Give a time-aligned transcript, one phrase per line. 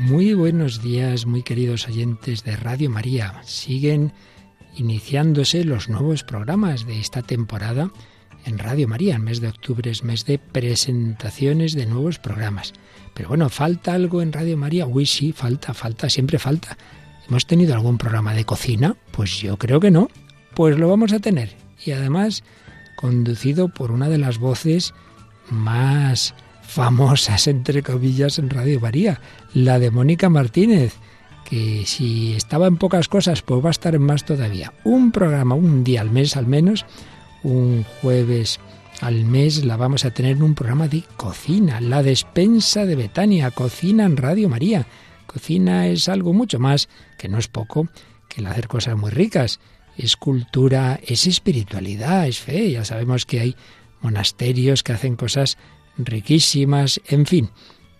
[0.00, 3.42] Muy buenos días, muy queridos oyentes de Radio María.
[3.44, 4.14] Siguen
[4.74, 7.90] iniciándose los nuevos programas de esta temporada
[8.46, 9.16] en Radio María.
[9.16, 12.72] El mes de octubre es mes de presentaciones de nuevos programas.
[13.12, 14.86] Pero bueno, ¿falta algo en Radio María?
[14.86, 16.78] Uy, sí, falta, falta, siempre falta.
[17.28, 18.96] ¿Hemos tenido algún programa de cocina?
[19.10, 20.08] Pues yo creo que no.
[20.54, 21.54] Pues lo vamos a tener.
[21.84, 22.42] Y además,
[22.96, 24.94] conducido por una de las voces
[25.50, 26.34] más
[26.70, 29.20] famosas, entre comillas, en Radio María,
[29.52, 30.94] la de Mónica Martínez,
[31.44, 34.72] que si estaba en pocas cosas, pues va a estar en más todavía.
[34.84, 36.86] Un programa, un día al mes al menos,
[37.42, 38.60] un jueves
[39.00, 43.50] al mes la vamos a tener en un programa de cocina, la despensa de Betania,
[43.50, 44.86] cocina en Radio María.
[45.26, 47.88] Cocina es algo mucho más, que no es poco,
[48.28, 49.58] que el hacer cosas muy ricas.
[49.96, 52.70] Es cultura, es espiritualidad, es fe.
[52.70, 53.56] Ya sabemos que hay
[54.00, 55.58] monasterios que hacen cosas
[56.04, 57.50] riquísimas, en fin,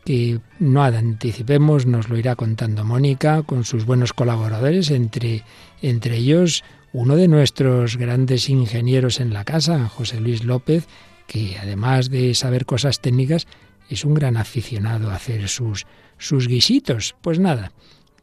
[0.05, 5.45] que no anticipemos, nos lo irá contando Mónica con sus buenos colaboradores, entre,
[5.83, 10.89] entre ellos uno de nuestros grandes ingenieros en la casa, José Luis López,
[11.27, 13.47] que además de saber cosas técnicas,
[13.89, 15.87] es un gran aficionado a hacer sus,
[16.19, 17.15] sus guisitos.
[17.21, 17.73] Pues nada,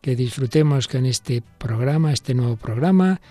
[0.01, 3.21] que disfrutemos con este programa, este nuevo programa,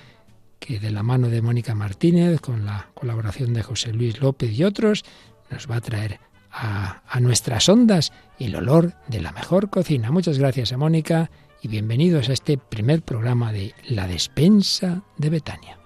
[0.58, 4.64] que de la mano de Mónica Martínez, con la colaboración de José Luis López y
[4.64, 5.05] otros,
[5.50, 6.20] nos va a traer
[6.56, 10.10] a, nuestras ondas el olor de la mejor cocina.
[10.10, 11.30] Muchas gracias a Mónica
[11.62, 15.78] y bienvenidos a este primer programa de La despensa de Betania.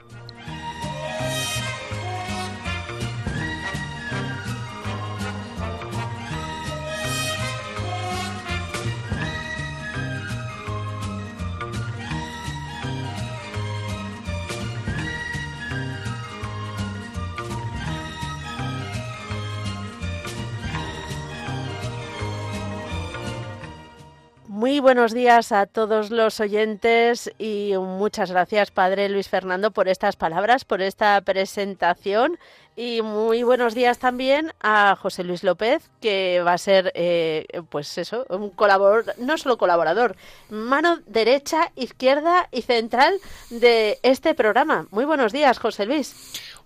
[24.70, 30.14] Muy buenos días a todos los oyentes y muchas gracias, Padre Luis Fernando, por estas
[30.14, 32.38] palabras, por esta presentación.
[32.76, 37.98] Y muy buenos días también a José Luis López, que va a ser, eh, pues
[37.98, 40.16] eso, un colaborador, no solo colaborador,
[40.48, 43.14] mano derecha, izquierda y central
[43.50, 44.86] de este programa.
[44.90, 46.14] Muy buenos días, José Luis.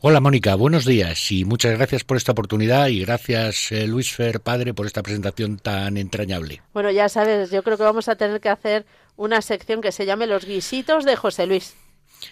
[0.01, 4.41] Hola Mónica, buenos días y muchas gracias por esta oportunidad y gracias eh, Luis Fer,
[4.41, 6.61] padre, por esta presentación tan entrañable.
[6.75, 8.85] Bueno, ya sabes, yo creo que vamos a tener que hacer
[9.17, 11.75] una sección que se llame Los guisitos de José Luis.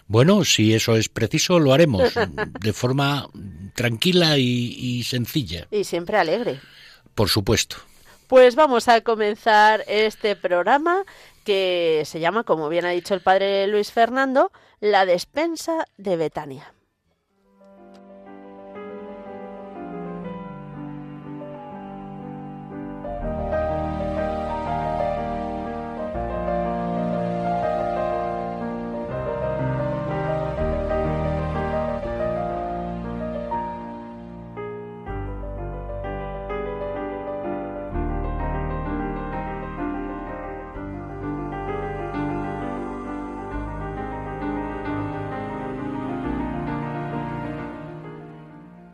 [0.06, 2.12] Bueno, si eso es preciso, lo haremos
[2.60, 3.28] de forma
[3.74, 5.66] tranquila y, y sencilla.
[5.70, 6.60] Y siempre alegre.
[7.14, 7.76] Por supuesto.
[8.28, 11.04] Pues vamos a comenzar este programa
[11.44, 16.72] que se llama, como bien ha dicho el padre Luis Fernando, La despensa de Betania.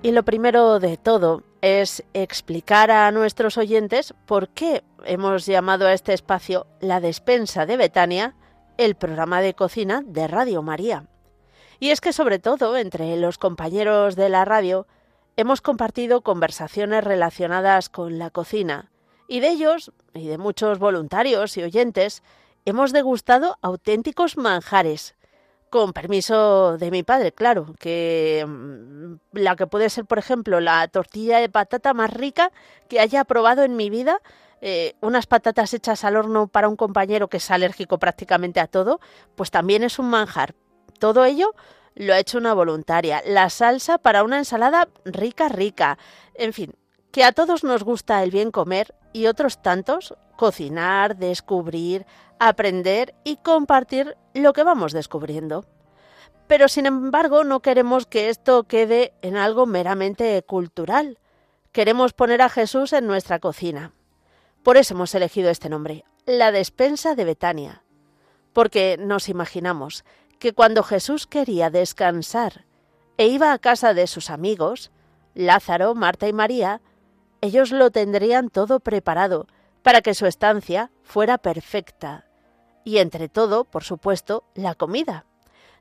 [0.00, 5.92] Y lo primero de todo es explicar a nuestros oyentes por qué hemos llamado a
[5.92, 8.36] este espacio La despensa de Betania,
[8.76, 11.06] el programa de cocina de Radio María.
[11.81, 14.86] Y es que sobre todo entre los compañeros de la radio
[15.36, 18.92] hemos compartido conversaciones relacionadas con la cocina
[19.26, 22.22] y de ellos y de muchos voluntarios y oyentes
[22.65, 25.16] hemos degustado auténticos manjares
[25.70, 30.86] con permiso de mi padre, claro, que mm, la que puede ser, por ejemplo, la
[30.88, 32.52] tortilla de patata más rica
[32.88, 34.20] que haya probado en mi vida,
[34.60, 39.00] eh, unas patatas hechas al horno para un compañero que es alérgico prácticamente a todo,
[39.36, 40.54] pues también es un manjar.
[40.98, 41.54] Todo ello
[41.94, 43.22] lo ha hecho una voluntaria.
[43.24, 45.98] La salsa para una ensalada rica, rica.
[46.34, 46.74] En fin,
[47.12, 52.06] que a todos nos gusta el bien comer y otros tantos cocinar, descubrir,
[52.38, 55.64] aprender y compartir lo que vamos descubriendo.
[56.46, 61.18] Pero sin embargo no queremos que esto quede en algo meramente cultural.
[61.72, 63.92] Queremos poner a Jesús en nuestra cocina.
[64.62, 67.82] Por eso hemos elegido este nombre, la despensa de Betania.
[68.52, 70.04] Porque nos imaginamos
[70.38, 72.64] que cuando Jesús quería descansar
[73.16, 74.92] e iba a casa de sus amigos,
[75.34, 76.80] Lázaro, Marta y María,
[77.40, 79.48] ellos lo tendrían todo preparado
[79.88, 82.26] para que su estancia fuera perfecta.
[82.84, 85.24] Y entre todo, por supuesto, la comida.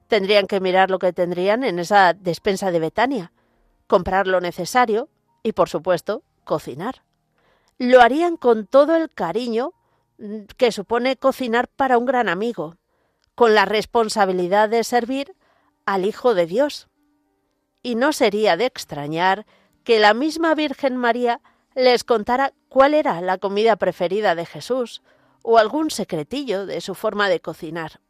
[0.07, 3.33] Tendrían que mirar lo que tendrían en esa despensa de Betania,
[3.85, 5.09] comprar lo necesario
[5.43, 7.03] y, por supuesto, cocinar.
[7.79, 9.73] Lo harían con todo el cariño
[10.55, 12.77] que supone cocinar para un gran amigo,
[13.35, 15.35] con la responsabilidad de servir
[15.85, 16.87] al Hijo de Dios.
[17.83, 19.45] Y no sería de extrañar
[19.83, 21.41] que la misma Virgen María
[21.77, 25.03] les contara cuál era la comida preferida de Jesús
[25.43, 28.01] o algún secretillo de su forma de cocinar.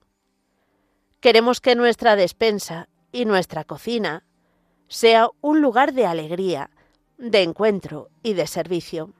[1.19, 4.23] Queremos que nuestra despensa y nuestra cocina
[4.87, 6.69] sea un lugar de alegría,
[7.17, 9.11] de encuentro y de servicio,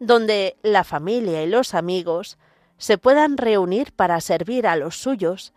[0.00, 2.36] donde la familia y los amigos
[2.78, 5.52] se puedan reunir para servir a los suyos,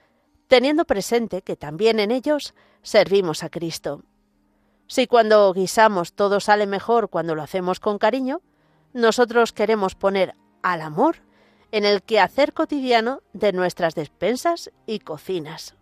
[0.47, 2.53] teniendo presente que también en ellos
[2.83, 4.03] servimos a Cristo.
[4.91, 8.41] Si cuando guisamos todo sale mejor cuando lo hacemos con cariño,
[8.91, 11.23] nosotros queremos poner al amor
[11.71, 15.77] en el quehacer cotidiano de nuestras despensas y cocinas.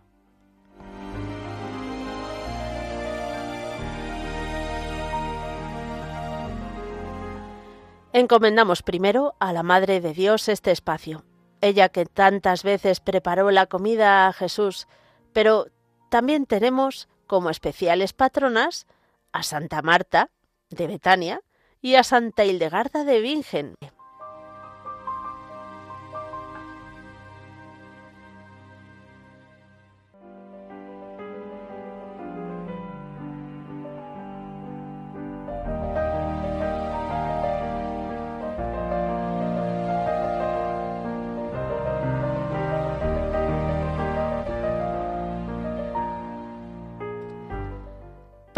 [8.12, 11.24] Encomendamos primero a la Madre de Dios este espacio,
[11.60, 14.86] ella que tantas veces preparó la comida a Jesús,
[15.32, 15.66] pero
[16.10, 18.86] también tenemos como especiales patronas
[19.32, 20.30] a Santa Marta
[20.70, 21.40] de Betania
[21.80, 23.74] y a Santa Hildegarda de Bingen.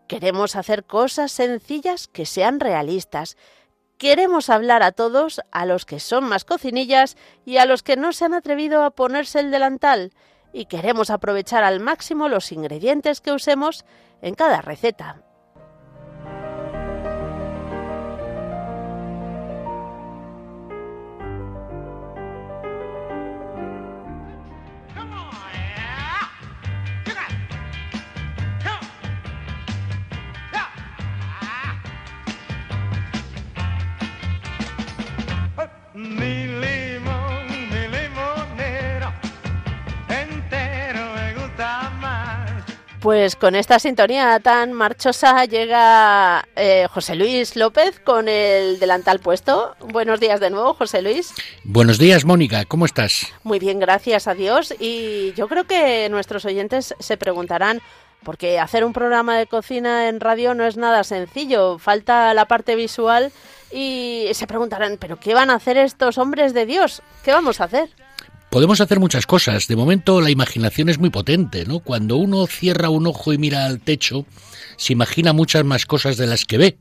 [0.07, 3.37] Queremos hacer cosas sencillas que sean realistas,
[3.97, 7.15] Queremos hablar a todos, a los que son más cocinillas
[7.45, 10.11] y a los que no se han atrevido a ponerse el delantal,
[10.51, 13.85] y queremos aprovechar al máximo los ingredientes que usemos
[14.21, 15.21] en cada receta.
[43.05, 49.75] Pues con esta sintonía tan marchosa llega eh, José Luis López con el delantal puesto.
[49.79, 51.31] Buenos días de nuevo, José Luis.
[51.63, 52.65] Buenos días, Mónica.
[52.65, 53.31] ¿Cómo estás?
[53.43, 54.73] Muy bien, gracias a Dios.
[54.79, 57.79] Y yo creo que nuestros oyentes se preguntarán,
[58.23, 62.75] porque hacer un programa de cocina en radio no es nada sencillo, falta la parte
[62.75, 63.31] visual
[63.71, 67.03] y se preguntarán, ¿pero qué van a hacer estos hombres de Dios?
[67.23, 67.87] ¿Qué vamos a hacer?
[68.49, 69.67] Podemos hacer muchas cosas.
[69.67, 71.79] De momento la imaginación es muy potente, ¿no?
[71.79, 74.25] Cuando uno cierra un ojo y mira al techo,
[74.77, 76.77] se imagina muchas más cosas de las que ve.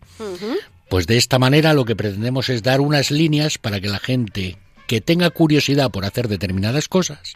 [0.89, 4.57] Pues de esta manera lo que pretendemos es dar unas líneas para que la gente
[4.87, 7.35] que tenga curiosidad por hacer determinadas cosas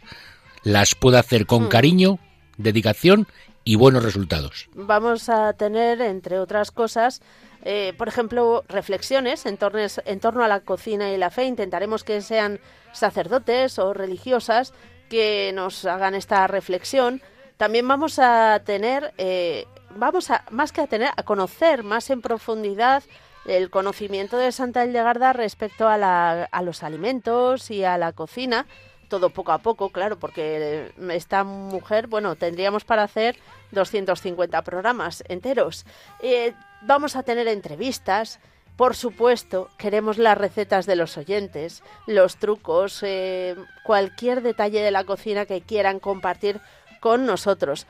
[0.63, 1.69] las pueda hacer con mm.
[1.69, 2.19] cariño,
[2.57, 3.27] dedicación
[3.63, 4.69] y buenos resultados.
[4.73, 7.21] Vamos a tener, entre otras cosas,
[7.63, 11.45] eh, por ejemplo, reflexiones en torno, en torno a la cocina y la fe.
[11.45, 12.59] Intentaremos que sean
[12.93, 14.73] sacerdotes o religiosas
[15.09, 17.21] que nos hagan esta reflexión.
[17.57, 22.21] También vamos a tener, eh, vamos a, más que a tener, a conocer más en
[22.21, 23.03] profundidad
[23.45, 28.65] el conocimiento de Santa Hildegarda respecto a, la, a los alimentos y a la cocina
[29.09, 33.35] todo poco a poco, claro, porque esta mujer, bueno, tendríamos para hacer
[33.71, 35.85] 250 programas enteros.
[36.21, 38.39] Eh, vamos a tener entrevistas,
[38.75, 45.03] por supuesto, queremos las recetas de los oyentes, los trucos, eh, cualquier detalle de la
[45.03, 46.61] cocina que quieran compartir
[47.01, 47.87] con nosotros.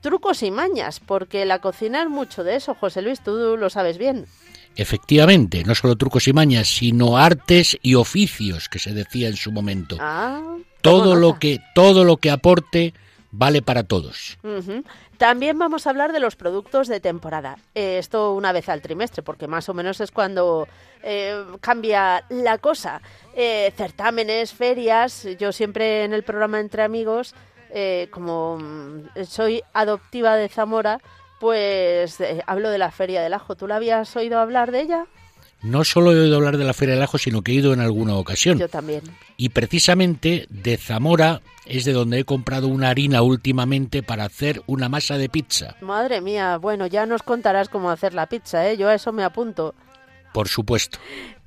[0.00, 3.98] Trucos y mañas, porque la cocina es mucho de eso, José Luis, tú lo sabes
[3.98, 4.26] bien.
[4.76, 9.50] Efectivamente, no solo trucos y mañas, sino artes y oficios que se decía en su
[9.52, 9.96] momento.
[10.00, 10.40] Ah,
[10.80, 12.94] todo lo que todo lo que aporte
[13.30, 14.38] vale para todos.
[15.18, 17.58] También vamos a hablar de los productos de temporada.
[17.74, 20.66] Eh, esto una vez al trimestre, porque más o menos es cuando
[21.02, 23.00] eh, cambia la cosa.
[23.34, 25.26] Eh, certámenes, ferias.
[25.38, 27.34] Yo siempre en el programa Entre Amigos,
[28.10, 31.00] como mm, soy adoptiva de Zamora,
[31.38, 33.54] pues hablo de la Feria del Ajo.
[33.54, 35.06] ¿Tú la habías oído hablar de ella?
[35.62, 37.80] No solo he oído hablar de la Feria del Ajo, sino que he ido en
[37.80, 38.58] alguna ocasión.
[38.58, 39.02] Yo también.
[39.36, 44.88] Y precisamente de Zamora es de donde he comprado una harina últimamente para hacer una
[44.88, 45.76] masa de pizza.
[45.80, 48.76] Madre mía, bueno, ya nos contarás cómo hacer la pizza, ¿eh?
[48.76, 49.74] Yo a eso me apunto.
[50.32, 50.98] Por supuesto.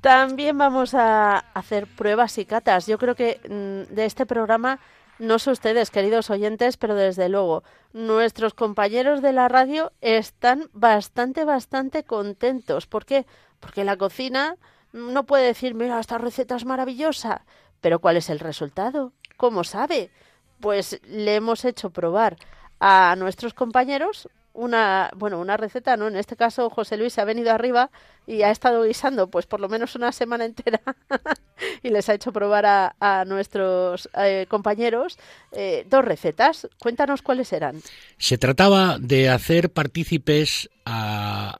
[0.01, 2.88] También vamos a hacer pruebas y catas.
[2.88, 4.79] Yo creo que mm, de este programa,
[5.17, 11.46] no sé ustedes, queridos oyentes, pero desde luego, nuestros compañeros de la radio están bastante,
[11.46, 12.86] bastante contentos.
[12.86, 13.25] ¿Por qué?
[13.63, 14.58] Porque la cocina
[14.91, 17.46] no puede decir, mira, esta receta es maravillosa,
[17.79, 19.13] pero ¿cuál es el resultado?
[19.38, 20.12] ¿Cómo sabe?
[20.60, 22.36] Pues le hemos hecho probar
[22.82, 26.07] a nuestros compañeros una, bueno, una receta, ¿no?
[26.07, 27.89] En este caso José Luis ha venido arriba
[28.27, 30.79] y ha estado guisando pues por lo menos una semana entera
[31.83, 35.17] y les ha hecho probar a, nuestros eh, compañeros
[35.51, 36.67] eh, dos recetas.
[36.79, 37.81] Cuéntanos cuáles eran.
[38.17, 41.57] Se trataba de hacer partícipes a,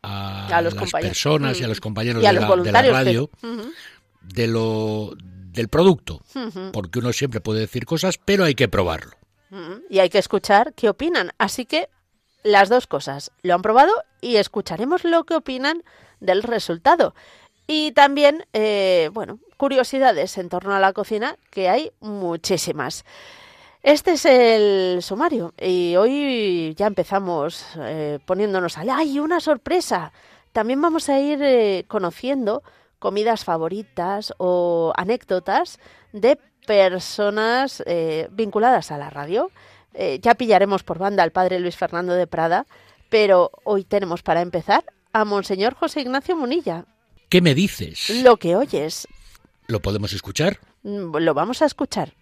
[0.50, 1.81] las personas y a los mm.
[1.81, 2.33] compañeros de,
[2.71, 3.29] la, radio
[4.21, 6.21] de lo del producto,
[6.71, 9.17] porque uno siempre puede decir cosas, pero hay que probarlo.
[9.89, 11.31] Y hay que escuchar qué opinan.
[11.38, 11.88] Así que
[12.43, 13.31] las dos cosas.
[13.41, 15.83] Lo han probado y escucharemos lo que opinan
[16.19, 17.13] del resultado.
[17.67, 23.05] Y también, eh, bueno, curiosidades en torno a la cocina, que hay muchísimas.
[23.81, 28.89] Este es el sumario y hoy ya empezamos eh, poniéndonos al...
[28.89, 30.13] ¡Ay, una sorpresa!
[30.51, 32.63] También vamos a ir eh, conociendo
[33.00, 35.79] comidas favoritas o anécdotas
[36.13, 37.83] de personas
[38.31, 39.51] vinculadas a la radio.
[39.93, 42.65] Eh, ya pillaremos por banda al padre Luis Fernando de Prada,
[43.09, 46.85] pero hoy tenemos para empezar a Monseñor José Ignacio Munilla.
[47.29, 48.09] ¿Qué me dices?
[48.23, 49.07] Lo que oyes.
[49.67, 50.59] ¿Lo podemos escuchar?
[50.83, 52.13] Mm, lo vamos a escuchar.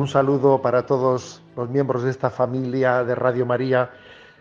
[0.00, 3.90] Un saludo para todos los miembros de esta familia de Radio María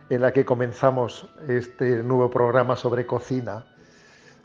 [0.10, 3.66] en la que comenzamos este nuevo programa sobre cocina.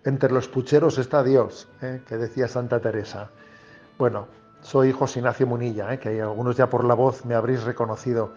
[0.05, 2.03] Entre los pucheros está Dios, ¿eh?
[2.05, 3.31] que decía Santa Teresa.
[3.97, 4.27] Bueno,
[4.61, 6.01] soy José Ignacio Munilla, ¿eh?
[6.01, 8.33] que algunos ya por la voz me habréis reconocido,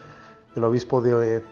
[0.56, 1.44] el obispo de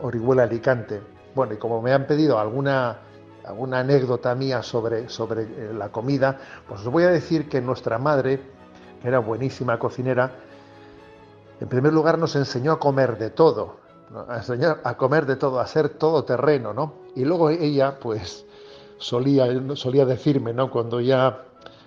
[0.00, 1.00] Orihuela Alicante.
[1.36, 2.98] Bueno, y como me han pedido alguna,
[3.44, 6.36] alguna anécdota mía sobre, sobre eh, la comida,
[6.66, 8.40] pues os voy a decir que nuestra madre,
[9.00, 10.50] que era buenísima cocinera,
[11.62, 13.76] en primer lugar nos enseñó a comer de todo,
[14.28, 16.94] a enseñar a comer de todo, a ser todo terreno, ¿no?
[17.14, 18.44] Y luego ella, pues,
[18.98, 20.72] solía, solía decirme, ¿no?
[20.72, 21.44] Cuando ya,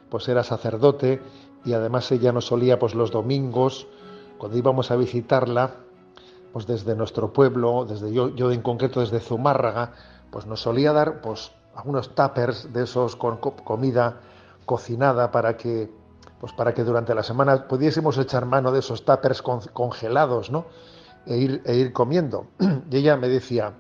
[0.10, 1.22] pues, era sacerdote
[1.66, 3.86] y además ella nos solía, pues, los domingos,
[4.38, 5.76] cuando íbamos a visitarla,
[6.54, 9.92] pues, desde nuestro pueblo, desde yo, yo en concreto desde Zumárraga,
[10.32, 14.22] pues, nos solía dar, pues, algunos tuppers de esos con comida
[14.66, 15.92] cocinada para que
[16.40, 20.66] pues para que durante la semana pudiésemos echar mano de esos tuppers congelados, ¿no?
[21.26, 22.48] E ir, e comiendo.
[22.92, 23.74] Y ella me decía,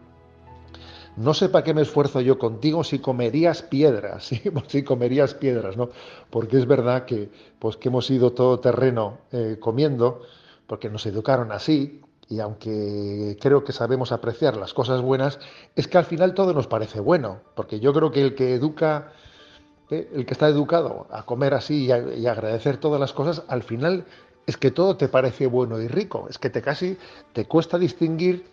[1.17, 4.31] no sé para qué me esfuerzo yo contigo si comerías piedras,
[4.67, 5.89] si comerías piedras, ¿no?
[6.29, 10.21] Porque es verdad que, pues, que hemos ido todo terreno eh, comiendo,
[10.67, 15.39] porque nos educaron así, y aunque creo que sabemos apreciar las cosas buenas,
[15.75, 19.13] es que al final todo nos parece bueno, porque yo creo que el que educa
[19.89, 21.91] el que está educado a comer así y,
[22.27, 24.05] agradecer todas las cosas, al final
[24.47, 26.97] es que todo te parece bueno y rico, es que te casi
[27.33, 28.45] te cuesta distinguir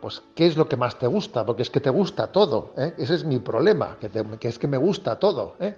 [0.00, 2.94] pues qué es lo que más te gusta, porque es que te gusta todo, ¿eh?
[2.98, 5.56] ese es mi problema, que, es que me gusta todo.
[5.58, 5.74] ¿eh?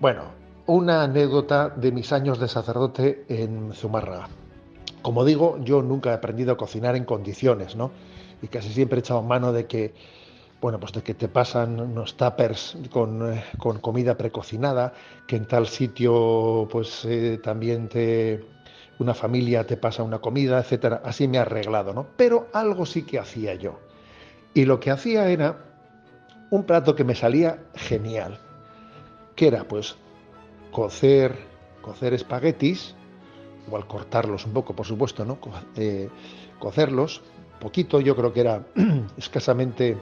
[0.00, 0.24] Bueno,
[0.66, 4.28] una anécdota de mis años de sacerdote en Zumárraga.
[5.02, 7.92] Como digo, yo nunca he aprendido a cocinar en condiciones, ¿no?
[8.42, 9.94] Y casi siempre he echado mano de que
[10.60, 14.92] bueno, pues de que te pasan unos tuppers con, eh, con comida precocinada,
[15.26, 18.44] que en tal sitio pues eh, también te
[18.98, 21.02] una familia te pasa una comida, etcétera.
[21.04, 22.06] Así me ha arreglado, ¿no?
[22.16, 23.78] Pero algo sí que hacía yo.
[24.54, 25.58] Y lo que hacía era
[26.50, 28.38] un plato que me salía genial,
[29.34, 29.96] que era pues
[30.70, 31.36] cocer,
[31.82, 32.94] cocer espaguetis
[33.66, 35.38] igual cortarlos un poco, por supuesto, ¿no?
[35.76, 36.08] Eh,
[36.58, 37.22] cocerlos,
[37.60, 38.62] poquito, yo creo que era
[39.16, 39.96] escasamente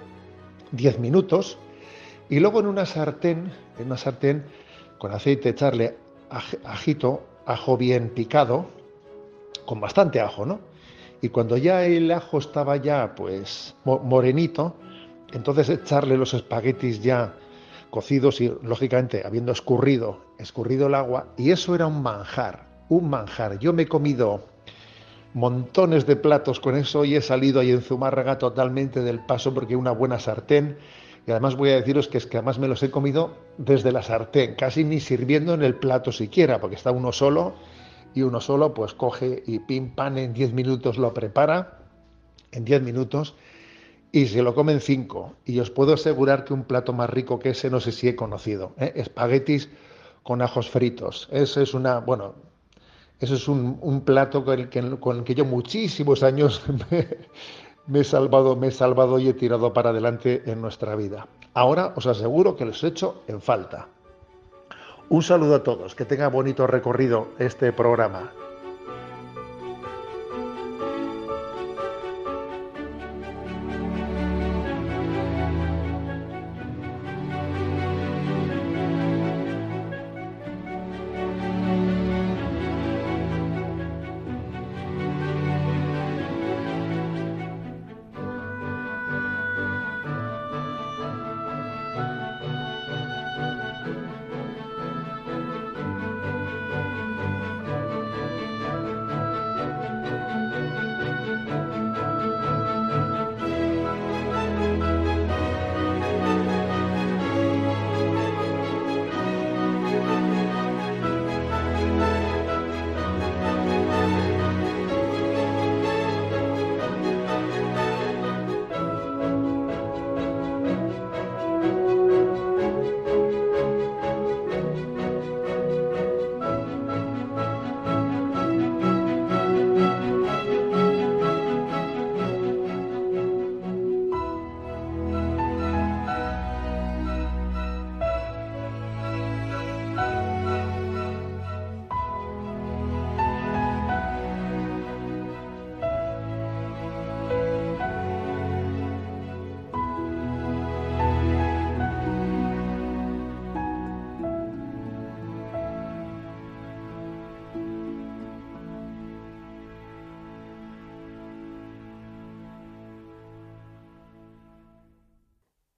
[0.76, 1.58] 10 minutos,
[2.28, 4.44] y luego en una sartén, en una sartén
[4.98, 5.96] con aceite echarle
[6.64, 8.66] ajito, ajo bien picado,
[9.66, 10.60] con bastante ajo, ¿no?
[11.20, 14.76] Y cuando ya el ajo estaba ya pues morenito,
[15.32, 17.34] entonces echarle los espaguetis ya
[17.90, 23.58] cocidos y lógicamente habiendo escurrido, escurrido el agua, y eso era un manjar, un manjar.
[23.58, 24.46] Yo me he comido
[25.34, 29.76] montones de platos con eso y he salido ahí en Zumárraga totalmente del paso porque
[29.76, 30.78] una buena sartén
[31.26, 34.02] y además voy a deciros que es que además me los he comido desde la
[34.02, 37.54] sartén, casi ni sirviendo en el plato siquiera, porque está uno solo
[38.14, 41.78] y uno solo pues coge y pim pam en 10 minutos lo prepara,
[42.52, 43.34] en 10 minutos,
[44.12, 45.34] y se lo comen 5.
[45.46, 48.14] Y os puedo asegurar que un plato más rico que ese no sé si he
[48.14, 48.74] conocido.
[48.78, 48.92] ¿eh?
[48.94, 49.70] Espaguetis
[50.22, 51.28] con ajos fritos.
[51.32, 52.34] Eso es una, bueno,
[53.20, 57.08] eso es un, plato con el, que, con el que yo muchísimos años me,
[57.86, 61.26] me he salvado, me he salvado y he tirado para adelante en nuestra vida.
[61.54, 63.88] Ahora os aseguro que los he hecho en falta.
[65.08, 68.32] Un saludo a todos, que tenga bonito recorrido este programa.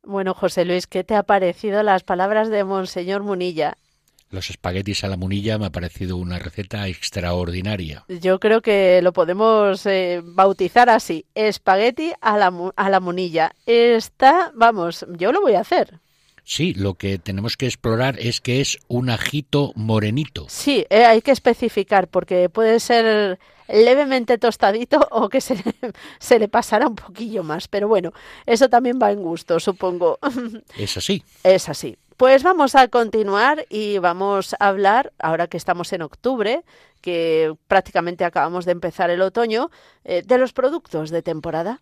[0.06, 3.76] Bueno, José Luis, ¿qué te ha parecido las palabras de Monseñor Munilla?
[4.30, 8.04] Los espaguetis a la munilla me ha parecido una receta extraordinaria.
[8.08, 13.52] Yo creo que lo podemos eh, bautizar así, espagueti a la, a la munilla.
[13.66, 15.98] Está, vamos, yo lo voy a hacer.
[16.48, 20.46] Sí, lo que tenemos que explorar es que es un ajito morenito.
[20.48, 25.56] Sí, eh, hay que especificar porque puede ser levemente tostadito o que se,
[26.20, 27.66] se le pasara un poquillo más.
[27.66, 28.12] Pero bueno,
[28.46, 30.20] eso también va en gusto, supongo.
[30.78, 31.24] Es así.
[31.42, 31.98] Es así.
[32.16, 36.62] Pues vamos a continuar y vamos a hablar, ahora que estamos en octubre,
[37.00, 39.72] que prácticamente acabamos de empezar el otoño,
[40.04, 41.80] eh, de los productos de temporada.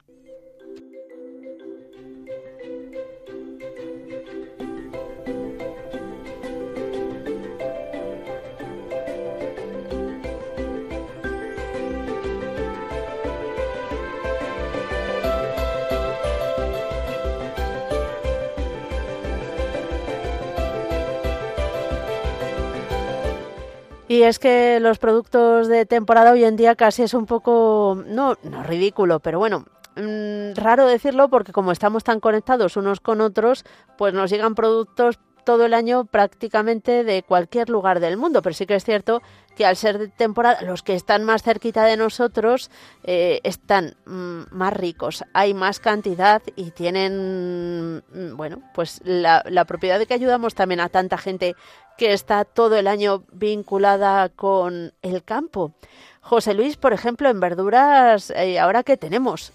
[24.15, 28.37] Y es que los productos de temporada hoy en día casi es un poco, no,
[28.45, 29.65] no ridículo, pero bueno,
[29.97, 33.65] mm, raro decirlo porque como estamos tan conectados unos con otros,
[33.99, 38.67] pues nos llegan productos todo el año prácticamente de cualquier lugar del mundo, pero sí
[38.67, 39.23] que es cierto
[39.57, 42.71] que al ser de temporada, los que están más cerquita de nosotros
[43.05, 49.65] eh, están mm, más ricos, hay más cantidad y tienen, mm, bueno, pues la, la,
[49.65, 51.55] propiedad de que ayudamos también a tanta gente
[51.97, 55.73] que está todo el año vinculada con el campo.
[56.21, 59.53] José Luis, por ejemplo, en verduras, eh, ¿ahora qué tenemos?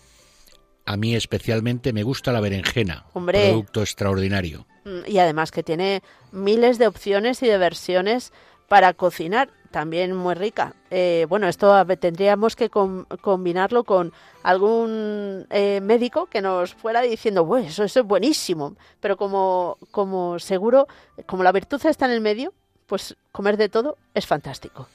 [0.89, 3.49] A mí especialmente me gusta la berenjena, Hombre.
[3.49, 4.65] producto extraordinario.
[4.86, 8.34] Mm, y además que tiene miles de opciones y de versiones
[8.67, 10.73] para cocinar, también muy rica.
[10.89, 17.67] Eh, bueno, esto tendríamos que combinarlo con algún eh, médico que nos fuera diciendo, bueno,
[17.67, 20.88] eso, eso, es buenísimo, pero como, como seguro,
[21.28, 22.52] como la virtud está en el medio,
[22.88, 24.88] pues comer de todo es fantástico.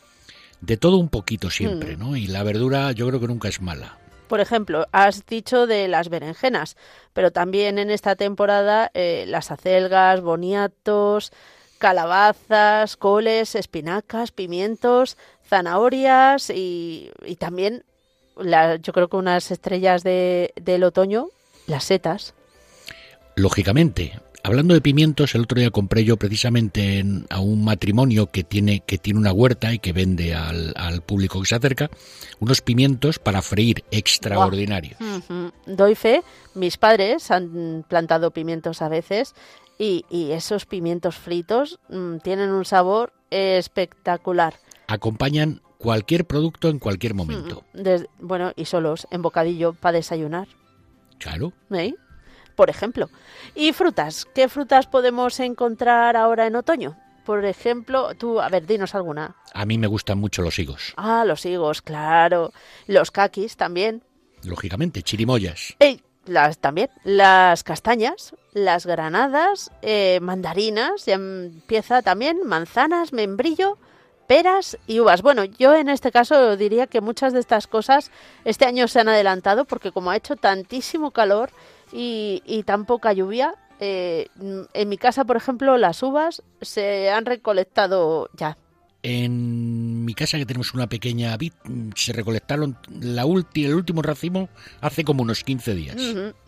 [0.60, 2.00] de todo un poquito siempre, mm.
[2.00, 2.16] ¿no?
[2.16, 4.00] Y la verdura yo creo que nunca es mala.
[4.28, 6.76] Por ejemplo, has dicho de las berenjenas,
[7.12, 11.32] pero también en esta temporada eh, las acelgas, boniatos,
[11.78, 17.84] calabazas, coles, espinacas, pimientos, zanahorias y, también
[18.36, 21.28] yo creo que unas estrellas de, del otoño,
[21.66, 22.34] las setas.
[23.36, 28.80] Lógicamente, Hablando de pimientos, el otro día compré yo precisamente a un matrimonio que tiene,
[28.80, 31.90] que tiene una huerta y que vende al, público que se acerca
[32.40, 34.98] unos pimientos para freír extraordinarios.
[35.64, 36.22] Doy fe,
[36.54, 39.34] mis padres han plantado pimientos a veces
[39.78, 44.60] y, esos pimientos fritos mm, tienen un sabor espectacular.
[44.88, 47.64] Acompañan cualquier producto en cualquier momento.
[48.20, 50.48] bueno, y solos, en bocadillo, para desayunar.
[51.18, 51.54] Claro.
[51.70, 51.94] ¿Eh?
[52.54, 53.10] Por ejemplo.
[53.54, 54.26] ¿Y frutas?
[54.34, 56.96] ¿Qué frutas podemos encontrar ahora en otoño?
[57.24, 59.36] Por ejemplo, tú, a ver, dinos alguna.
[59.54, 60.92] A mí me gustan mucho los higos.
[60.96, 62.52] Ah, los higos, claro.
[62.86, 64.02] Los caquis también.
[64.42, 65.74] Lógicamente, chirimoyas.
[66.26, 66.90] Las también.
[67.02, 73.78] Las castañas, las granadas, eh, mandarinas, ya empieza también, manzanas, membrillo,
[74.26, 75.22] peras y uvas.
[75.22, 78.10] Bueno, yo en este caso diría que muchas de estas cosas
[78.44, 81.50] este año se han adelantado porque como ha hecho tantísimo calor
[81.94, 84.28] y, tan poca lluvia, eh,
[84.72, 88.58] en mi casa, por ejemplo, las uvas se han recolectado ya.
[89.06, 91.52] En mi casa, que tenemos una pequeña vid,
[91.94, 94.48] se recolectaron la el último racimo
[94.80, 95.96] hace como unos 15 días.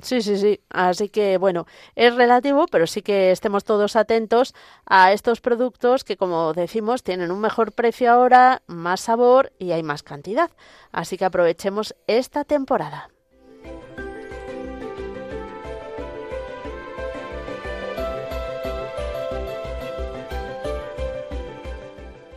[0.01, 0.61] Sí, sí, sí.
[0.71, 4.55] Así que, bueno, es relativo, pero sí que estemos todos atentos
[4.87, 9.83] a estos productos que, como decimos, tienen un mejor precio ahora, más sabor y hay
[9.83, 10.51] más cantidad.
[10.93, 13.11] Así que aprovechemos esta temporada.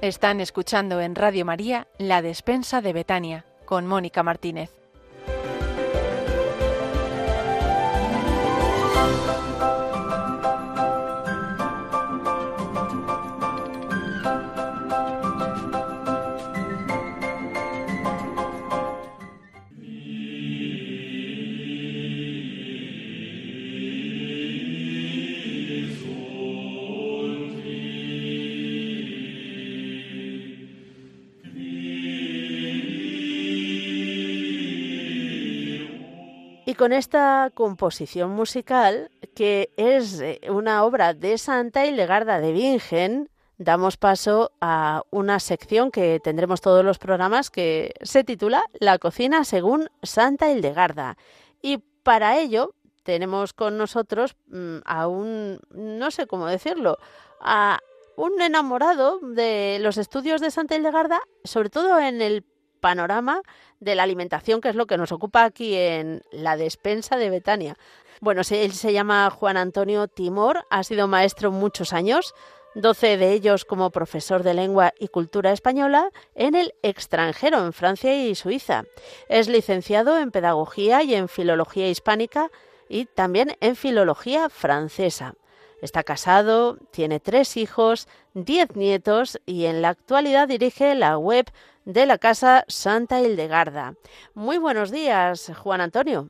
[0.02, 4.79] Están escuchando en Radio María La Despensa de Betania con Mónica Martínez.
[36.80, 43.98] Con esta composición musical, que es eh, una obra de Santa Hildegarda de Bingen, damos
[43.98, 49.90] paso a una sección que tendremos todos los programas que se titula La cocina según
[50.04, 51.18] Santa Hildegarda.
[51.62, 56.98] Y para ello tenemos con nosotros mm, a un, no sé cómo decirlo,
[57.42, 57.80] a
[58.16, 62.46] un enamorado de los estudios de Santa Hildegarda, sobre todo en el
[62.80, 63.42] panorama
[63.80, 67.78] de la alimentación, que es lo que nos ocupa aquí en la despensa de Betania.
[68.22, 72.34] Bueno, él se llama Juan Antonio Timor, ha sido maestro muchos años,
[72.76, 78.14] 12 de ellos como profesor de lengua y cultura española en el extranjero, en Francia
[78.26, 78.84] y Suiza.
[79.28, 82.52] Es licenciado en pedagogía y en filología hispánica
[82.88, 85.36] y también en filología francesa.
[85.82, 91.46] Está casado, tiene tres hijos, diez nietos y en la actualidad dirige la web
[91.86, 93.96] de la Casa Santa Hildegarda.
[94.34, 96.30] Muy buenos días, Juan Antonio.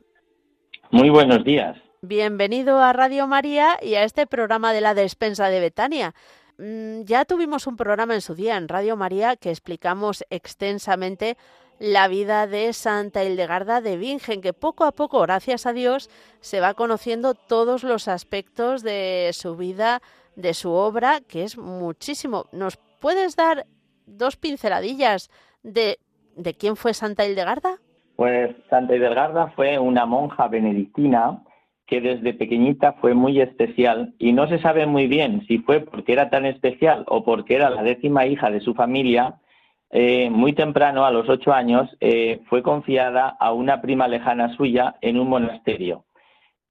[0.90, 1.76] Muy buenos días.
[2.02, 6.14] Bienvenido a Radio María y a este programa de la despensa de Betania.
[6.56, 11.36] Mm, ya tuvimos un programa en su día en Radio María que explicamos extensamente
[11.78, 16.10] la vida de Santa Hildegarda de Bingen, que poco a poco, gracias a Dios,
[16.40, 20.02] se va conociendo todos los aspectos de su vida,
[20.36, 22.46] de su obra, que es muchísimo.
[22.52, 23.66] ¿Nos puedes dar
[24.06, 25.30] dos pinceladillas
[25.62, 25.98] de,
[26.36, 27.78] de quién fue Santa Hildegarda?
[28.16, 31.42] Pues Santa Hildegarda fue una monja benedictina
[31.90, 36.12] que desde pequeñita fue muy especial y no se sabe muy bien si fue porque
[36.12, 39.40] era tan especial o porque era la décima hija de su familia.
[39.90, 44.94] Eh, muy temprano, a los ocho años, eh, fue confiada a una prima lejana suya
[45.00, 46.04] en un monasterio.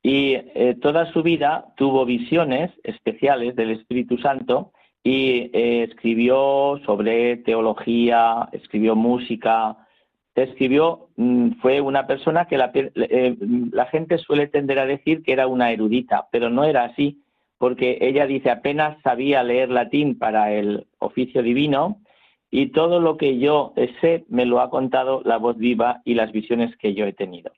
[0.01, 4.71] Y eh, toda su vida tuvo visiones especiales del Espíritu Santo
[5.03, 9.77] y eh, escribió sobre teología, escribió música,
[10.43, 12.57] escribió, mm, fue una persona que
[12.95, 13.35] eh,
[13.71, 17.21] la, gente suele tender a decir que era una erudita, pero no era así,
[17.57, 21.97] porque ella dice apenas sabía leer latín para el oficio divino
[22.49, 26.31] y todo lo que yo sé me lo ha contado la voz viva y las
[26.31, 27.51] visiones que yo he tenido.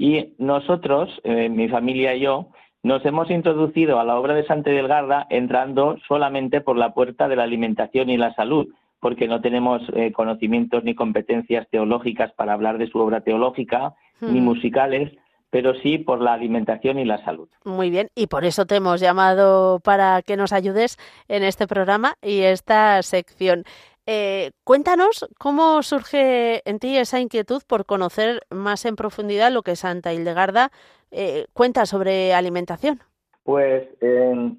[0.00, 2.46] Y nosotros, eh, mi familia y yo,
[2.82, 7.36] nos hemos introducido a la obra de Santa Delgarda entrando solamente por la puerta de
[7.36, 12.78] la alimentación y la salud, porque no tenemos eh, conocimientos ni competencias teológicas para hablar
[12.78, 15.12] de su obra teológica, ni musicales,
[15.50, 17.50] pero sí por la alimentación y la salud.
[17.64, 20.96] Muy bien, y por eso te hemos llamado para que nos ayudes
[21.28, 23.64] en este programa y esta sección.
[24.12, 29.76] Eh, cuéntanos cómo surge en ti esa inquietud por conocer más en profundidad lo que
[29.76, 30.70] Santa Hildegarda
[31.12, 32.98] eh, cuenta sobre alimentación.
[33.44, 33.88] Pues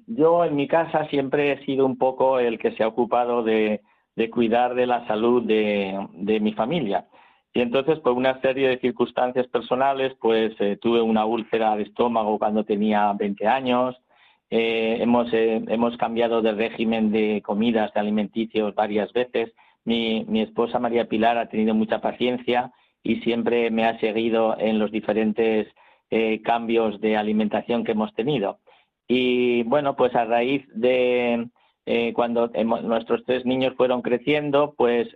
[0.06, 3.82] yo en mi casa siempre he sido un poco el que se ha ocupado de,
[4.30, 7.06] cuidar de la salud de mi familia.
[7.54, 12.38] Y entonces, por una serie de circunstancias personales, pues eh, tuve una úlcera de estómago
[12.38, 13.94] cuando tenía 20 años.
[14.54, 19.50] Eh, hemos, eh, hemos cambiado de régimen de comidas, de alimenticios varias veces.
[19.86, 22.70] Mi, mi esposa María Pilar ha tenido mucha paciencia
[23.02, 25.68] y siempre me ha seguido en los diferentes
[26.44, 28.58] cambios de alimentación que hemos tenido.
[29.08, 31.48] Y bueno, pues a raíz de
[32.12, 32.48] cuando
[32.82, 35.08] nuestros tres niños fueron creciendo, pues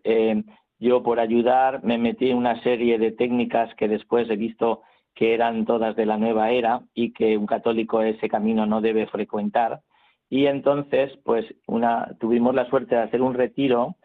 [0.78, 4.80] yo por ayudar me metí en una serie de técnicas que después he visto
[5.16, 9.06] que eran todas de la nueva era y que un católico ese camino no debe
[9.06, 9.80] frecuentar.
[10.28, 13.96] Y entonces, pues, una, tuvimos la suerte de hacer un retiro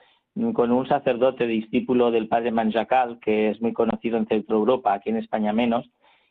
[0.54, 5.10] con un sacerdote discípulo del padre Manjacal, que es muy conocido en Centro Europa, aquí
[5.10, 5.90] en España menos,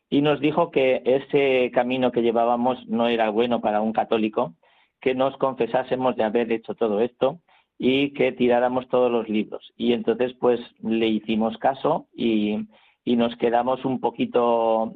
[0.09, 4.55] y nos dijo que ese camino que llevábamos no era bueno para un católico,
[4.99, 7.39] que nos confesásemos de haber hecho todo esto
[7.77, 9.71] y que tiráramos todos los libros.
[9.77, 12.57] Y entonces, pues le hicimos caso y,
[13.05, 14.93] nos quedamos un poquito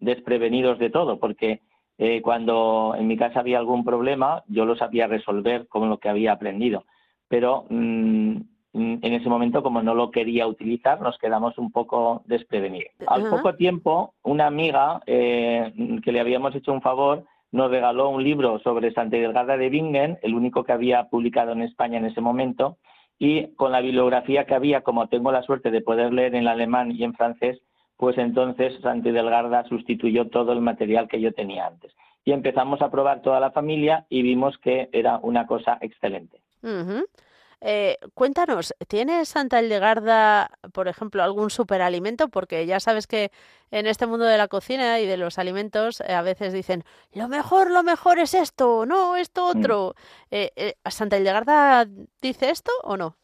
[0.00, 1.60] desprevenidos de todo, porque
[1.98, 6.08] eh, cuando en mi casa había algún problema, yo lo sabía resolver con lo que
[6.08, 6.84] había aprendido.
[7.28, 8.36] Pero mm,
[8.72, 12.92] en ese momento, como no lo quería utilizar, nos quedamos un poco desprevenidos.
[13.06, 15.72] Al poco tiempo, una amiga eh,
[16.04, 20.18] que le habíamos hecho un favor, nos regaló un libro sobre Santa Delgada de Bingen,
[20.22, 22.76] el único que había publicado en España en ese momento,
[23.18, 26.92] y con la bibliografía que había, como tengo la suerte de poder leer en alemán
[26.92, 27.60] y en francés,
[27.96, 31.92] pues entonces Santa Delgada sustituyó todo el material que yo tenía antes.
[32.24, 36.40] Y empezamos a probar toda la familia y vimos que era una cosa excelente.
[37.60, 42.28] Eh, cuéntanos, ¿tiene Santa Hildegarda, por ejemplo, algún superalimento?
[42.28, 43.32] Porque ya sabes que
[43.70, 47.28] en este mundo de la cocina y de los alimentos eh, a veces dicen, lo
[47.28, 49.58] mejor, lo mejor es esto, no, esto mm.
[49.58, 49.94] otro.
[50.30, 51.86] Eh, eh, ¿Santa Hildegarda
[52.22, 53.16] dice esto o no?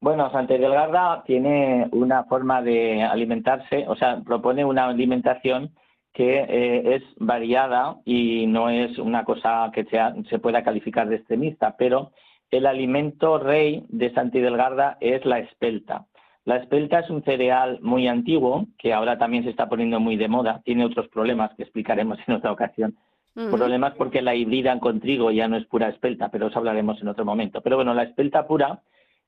[0.00, 5.74] Bueno, Santa Hildegarda tiene una forma de alimentarse, o sea, propone una alimentación
[6.12, 11.76] que es variada y no es una cosa que sea, se pueda calificar de extremista,
[11.78, 12.10] pero
[12.50, 16.06] el alimento rey de Santidelgarda es la espelta.
[16.44, 20.28] La espelta es un cereal muy antiguo que ahora también se está poniendo muy de
[20.28, 20.62] moda.
[20.64, 22.96] Tiene otros problemas que explicaremos en otra ocasión.
[23.34, 27.08] Problemas porque la hibridan con trigo ya no es pura espelta, pero eso hablaremos en
[27.08, 27.60] otro momento.
[27.60, 28.80] Pero bueno, la espelta pura,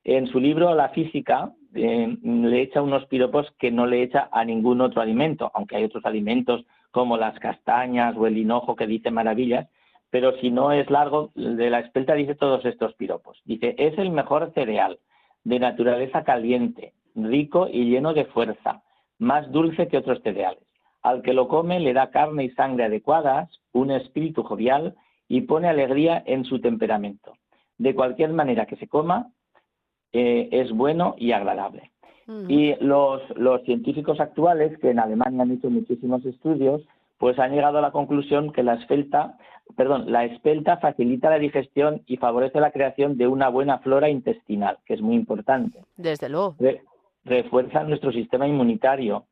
[0.03, 4.43] en su libro La física, eh, le echa unos piropos que no le echa a
[4.43, 9.09] ningún otro alimento, aunque hay otros alimentos como las castañas o el hinojo que dice
[9.09, 9.67] maravillas,
[10.13, 13.41] pero si no es largo, de la espelta dice todos estos piropos.
[13.45, 14.99] Dice, es el mejor cereal,
[15.43, 18.83] de naturaleza caliente, rico y lleno de fuerza,
[19.17, 20.61] más dulce que otros cereales.
[21.01, 24.93] Al que lo come le da carne y sangre adecuadas, un espíritu jovial
[25.27, 27.33] y pone alegría en su temperamento.
[27.79, 29.31] De cualquier manera que se coma,
[30.11, 31.89] eh, es bueno y agradable.
[32.47, 36.83] Y los, los científicos actuales, que en Alemania han hecho muchísimos estudios,
[37.17, 39.37] pues han llegado a la conclusión que la espelta,
[39.75, 44.77] perdón, la espelta facilita la digestión y favorece la creación de una buena flora intestinal,
[44.85, 45.79] que es muy importante.
[45.97, 46.55] Desde luego.
[47.25, 49.25] refuerza nuestro sistema inmunitario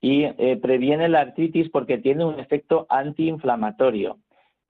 [0.00, 4.18] y eh, previene la artritis porque tiene un efecto antiinflamatorio.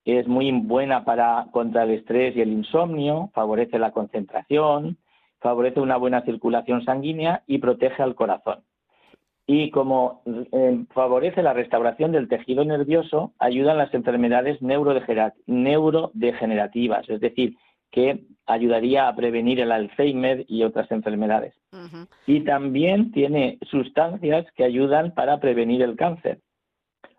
[0.05, 4.99] Es muy buena para contra el estrés y el insomnio, favorece la concentración,
[5.41, 8.65] favorece una buena circulación sanguínea y protege al corazón
[9.47, 17.57] y como eh, favorece la restauración del tejido nervioso, ayudan las enfermedades neurodegenerativas, es decir,
[17.91, 21.55] que ayudaría a prevenir el Alzheimer y otras enfermedades.
[22.27, 26.41] Y también tiene sustancias que ayudan para prevenir el cáncer.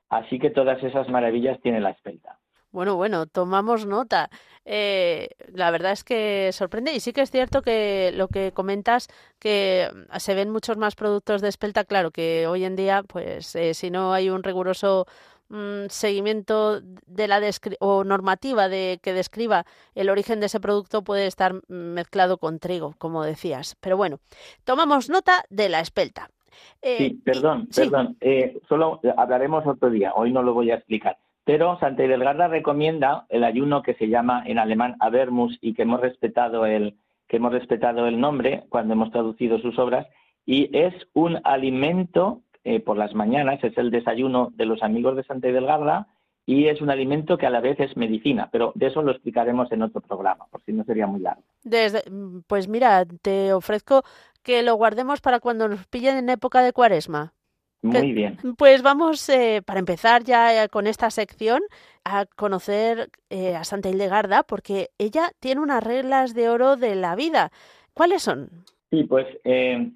[0.10, 2.40] Así que todas esas maravillas tiene la espelta.
[2.72, 4.30] Bueno, bueno, tomamos nota.
[4.66, 9.08] Eh, la verdad es que sorprende y sí que es cierto que lo que comentas
[9.40, 13.76] que se ven muchos más productos de espelta, claro que hoy en día, pues eh,
[13.76, 15.06] si no hay un riguroso
[15.50, 17.40] mm, seguimiento de la
[17.80, 22.96] o normativa de que describa el origen de ese producto puede estar mezclado con trigo,
[22.98, 23.78] como decías.
[23.82, 24.20] Pero bueno,
[24.64, 26.30] tomamos nota de la espelta.
[26.82, 28.18] Eh, sí, perdón, perdón.
[28.68, 30.14] solo hablaremos otro día.
[30.16, 31.18] Hoy no lo voy a explicar.
[31.46, 36.02] Pero Santa Delgarda recomienda el ayuno que se llama en alemán Avermus y que hemos
[36.02, 40.08] respetado el, que hemos respetado el nombre cuando hemos traducido sus obras,
[40.46, 45.24] y es un alimento eh, por las mañanas, es el desayuno de los amigos de
[45.24, 46.08] Santa Idelgarda,
[46.48, 49.72] y es un alimento que a la vez es medicina, pero de eso lo explicaremos
[49.72, 51.44] en otro programa, por si no sería muy largo.
[52.48, 54.04] Pues mira, te ofrezco
[54.44, 57.34] que lo guardemos para cuando nos pillen en época de cuaresma.
[57.86, 58.38] Muy bien.
[58.58, 61.62] Pues vamos, eh, para empezar ya eh, con esta sección,
[62.04, 67.16] a conocer eh, a Santa Hildegarda, porque ella tiene unas reglas de oro de la
[67.16, 67.52] vida.
[67.94, 68.50] ¿Cuáles son?
[68.92, 69.26] Sí, pues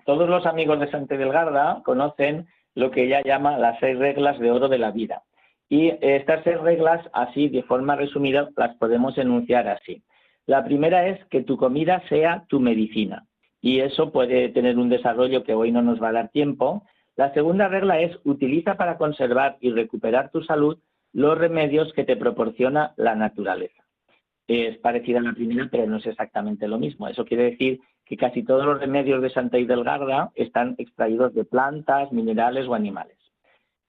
[0.06, 4.52] todos los amigos de Santa Hildegarda conocen lo que ella llama las seis reglas de
[4.52, 5.24] oro de la vida.
[5.70, 10.04] Y estas seis reglas, así de forma resumida, las podemos enunciar así.
[10.48, 13.26] La primera es que tu comida sea tu medicina.
[13.62, 16.84] Y eso puede tener un desarrollo que hoy no nos va a dar tiempo,
[17.20, 20.78] la segunda regla es utiliza para conservar y recuperar tu salud
[21.12, 23.84] los remedios que te proporciona la naturaleza.
[24.48, 27.10] Es parecida a la primera, pero no es exactamente lo mismo.
[27.10, 32.10] Eso quiere decir que casi todos los remedios de Santa Hidelgarda están extraídos de plantas,
[32.14, 33.18] minerales o animales.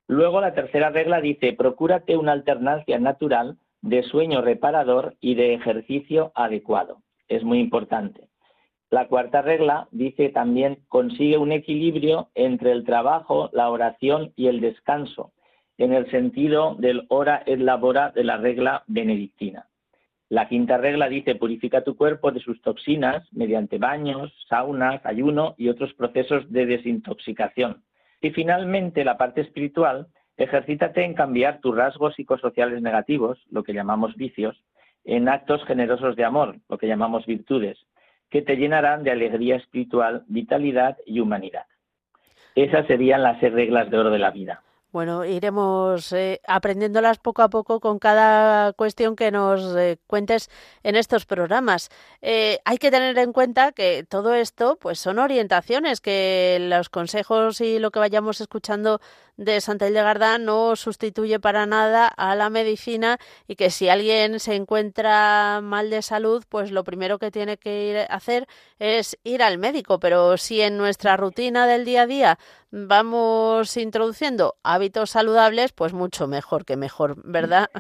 [0.09, 6.33] Luego la tercera regla dice, procúrate una alternancia natural de sueño reparador y de ejercicio
[6.35, 7.01] adecuado.
[7.29, 8.30] Es muy importante.
[8.91, 14.61] La cuarta regla dice también consigue un equilibrio entre el trabajo, la oración y el
[14.61, 15.33] descanso,
[15.79, 19.69] en el sentido del hora et labora de la regla benedictina.
[20.29, 25.69] La quinta regla dice purifica tu cuerpo de sus toxinas mediante baños, saunas, ayuno y
[25.69, 27.85] otros procesos de desintoxicación.
[28.21, 34.17] Y finalmente la parte espiritual, ejercítate en cambiar tus rasgos psicosociales negativos, lo que llamamos
[34.17, 34.61] vicios,
[35.05, 37.79] en actos generosos de amor, lo que llamamos virtudes,
[38.31, 41.67] que te llenarán de alegría espiritual, vitalidad y humanidad.
[42.55, 44.63] Esas serían las reglas de oro de la vida.
[44.93, 50.51] Bueno, iremos eh, aprendiéndolas poco a poco con cada cuestión que nos eh, cuentes
[50.83, 51.91] en estos programas.
[52.23, 57.61] Eh, hay que tener en cuenta que todo esto, pues, son orientaciones, que los consejos
[57.61, 59.01] y lo que vayamos escuchando
[59.41, 63.17] de Santa Hildegarda no sustituye para nada a la medicina
[63.49, 67.89] y que si alguien se encuentra mal de salud, pues lo primero que tiene que
[67.89, 68.47] ir a hacer
[68.79, 69.99] es ir al médico.
[69.99, 72.39] Pero si en nuestra rutina del día a día
[72.71, 77.71] vamos introduciendo hábitos saludables, pues mucho mejor que mejor, ¿verdad?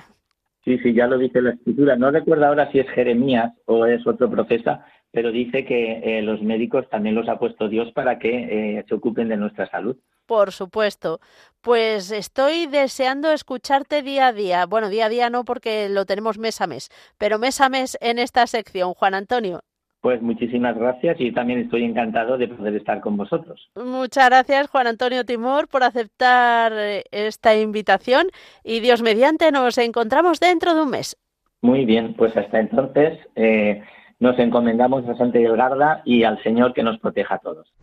[0.65, 1.95] Sí, sí, ya lo dice la escritura.
[1.97, 6.41] No recuerdo ahora si es Jeremías o es otro profeta, pero dice que eh, los
[6.41, 9.99] médicos también los ha puesto Dios para que eh, se ocupen de nuestra salud.
[10.31, 11.19] Por supuesto.
[11.61, 14.65] Pues estoy deseando escucharte día a día.
[14.65, 16.89] Bueno, día a día no porque lo tenemos mes a mes,
[17.19, 19.59] pero mes a mes en esta sección, Juan Antonio.
[20.01, 23.71] Pues muchísimas gracias y también estoy encantado de poder estar con vosotros.
[23.75, 28.29] Muchas gracias, Juan Antonio Timor, por aceptar eh, esta invitación
[28.63, 31.17] y Dios mediante nos encontramos dentro de un mes.
[31.61, 33.83] Muy bien, pues hasta entonces eh,
[34.21, 37.75] nos encomendamos a Santa Delgarda y al Señor que nos proteja a todos.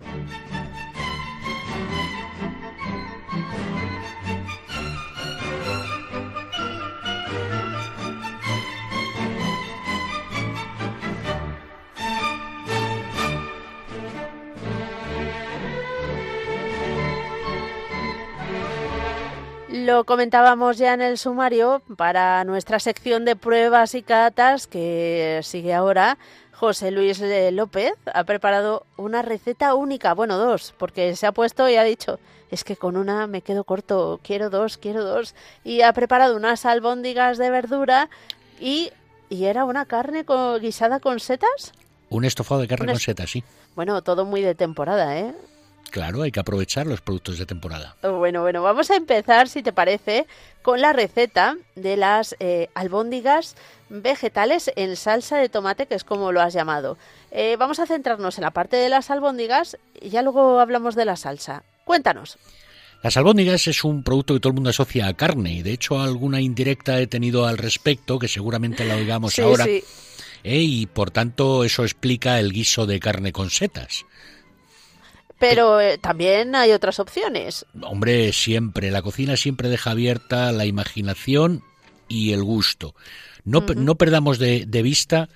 [19.88, 25.74] Lo comentábamos ya en el sumario para nuestra sección de pruebas y catas que sigue
[25.74, 26.18] ahora.
[26.52, 27.24] José Luis
[27.54, 32.20] López ha preparado una receta única, bueno, dos, porque se ha puesto y ha dicho,
[32.52, 35.36] es que con una me quedo corto, quiero dos, quiero dos.
[35.64, 38.10] Y ha preparado unas albóndigas de verdura
[38.60, 38.92] y,
[39.30, 40.26] y era una carne
[40.60, 41.72] guisada con setas.
[42.10, 43.42] Un estofado de carne con setas, sí.
[43.74, 45.34] Bueno, todo muy de temporada, ¿eh?
[45.90, 47.96] Claro, hay que aprovechar los productos de temporada.
[48.02, 50.28] Bueno, bueno, vamos a empezar, si te parece,
[50.62, 53.56] con la receta de las eh, albóndigas
[53.90, 56.98] vegetales en salsa de tomate, que es como lo has llamado.
[57.32, 61.06] Eh, vamos a centrarnos en la parte de las albóndigas y ya luego hablamos de
[61.06, 61.64] la salsa.
[61.86, 62.38] Cuéntanos.
[63.04, 66.02] Las albóndigas es un producto que todo el mundo asocia a carne y de hecho
[66.02, 69.66] alguna indirecta he tenido al respecto que seguramente la oigamos ahora.
[69.66, 69.84] Sí.
[70.44, 74.06] Eh, y por tanto eso explica el guiso de carne con setas.
[75.40, 77.66] Pero eh, también hay otras opciones.
[77.82, 78.92] Hombre, siempre.
[78.92, 81.64] La cocina siempre deja abierta la imaginación
[82.08, 82.96] y el gusto.
[83.44, 85.30] No, no perdamos de, vista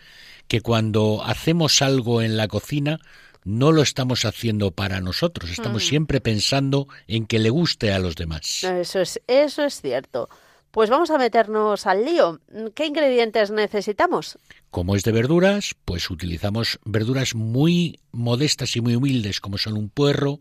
[0.47, 2.99] que cuando hacemos algo en la cocina,
[3.43, 8.15] no lo estamos haciendo para nosotros, estamos siempre pensando en que le guste a los
[8.15, 8.63] demás.
[8.63, 10.29] Eso es, eso es cierto.
[10.71, 12.39] Pues vamos a meternos al lío.
[12.73, 14.39] ¿Qué ingredientes necesitamos?
[14.69, 19.89] Como es de verduras, pues utilizamos verduras muy modestas y muy humildes, como son un
[19.89, 20.39] puerro,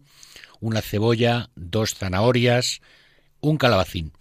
[0.61, 2.81] una cebolla, dos zanahorias,
[3.41, 4.13] un calabacín.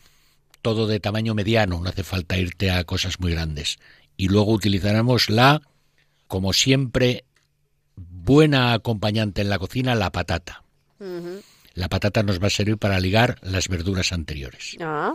[0.64, 3.78] Todo de tamaño mediano, no hace falta irte a cosas muy grandes.
[4.18, 5.62] Y luego utilizaremos la,
[6.28, 7.24] como siempre,
[7.96, 10.64] buena acompañante en la cocina la patata.
[11.76, 14.76] La patata nos va a servir para ligar las verduras anteriores.
[14.82, 15.14] Ah.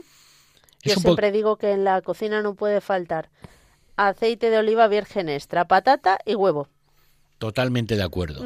[0.84, 3.30] Yo siempre digo que en la cocina no puede faltar
[3.96, 6.68] aceite de oliva virgen extra, patata y huevo.
[7.38, 8.44] Totalmente de acuerdo.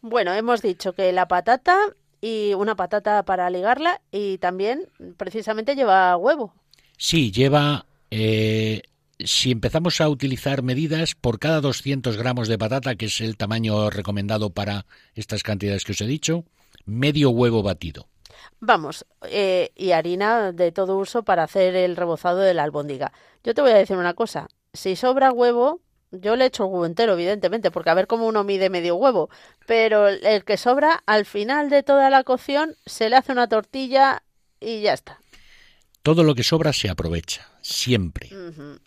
[0.00, 1.76] Bueno, hemos dicho que la patata
[2.20, 6.54] y una patata para ligarla y también precisamente lleva huevo.
[6.96, 7.86] Sí, lleva...
[8.10, 8.82] Eh,
[9.24, 13.88] si empezamos a utilizar medidas por cada 200 gramos de patata, que es el tamaño
[13.90, 16.44] recomendado para estas cantidades que os he dicho,
[16.84, 18.08] medio huevo batido.
[18.60, 23.12] Vamos, eh, y harina de todo uso para hacer el rebozado de la albóndiga.
[23.44, 25.80] Yo te voy a decir una cosa, si sobra huevo,
[26.10, 29.30] yo le echo el huevo entero, evidentemente, porque a ver cómo uno mide medio huevo,
[29.66, 34.22] pero el que sobra, al final de toda la cocción, se le hace una tortilla
[34.60, 35.18] y ya está.
[36.02, 38.30] Todo lo que sobra se aprovecha, siempre.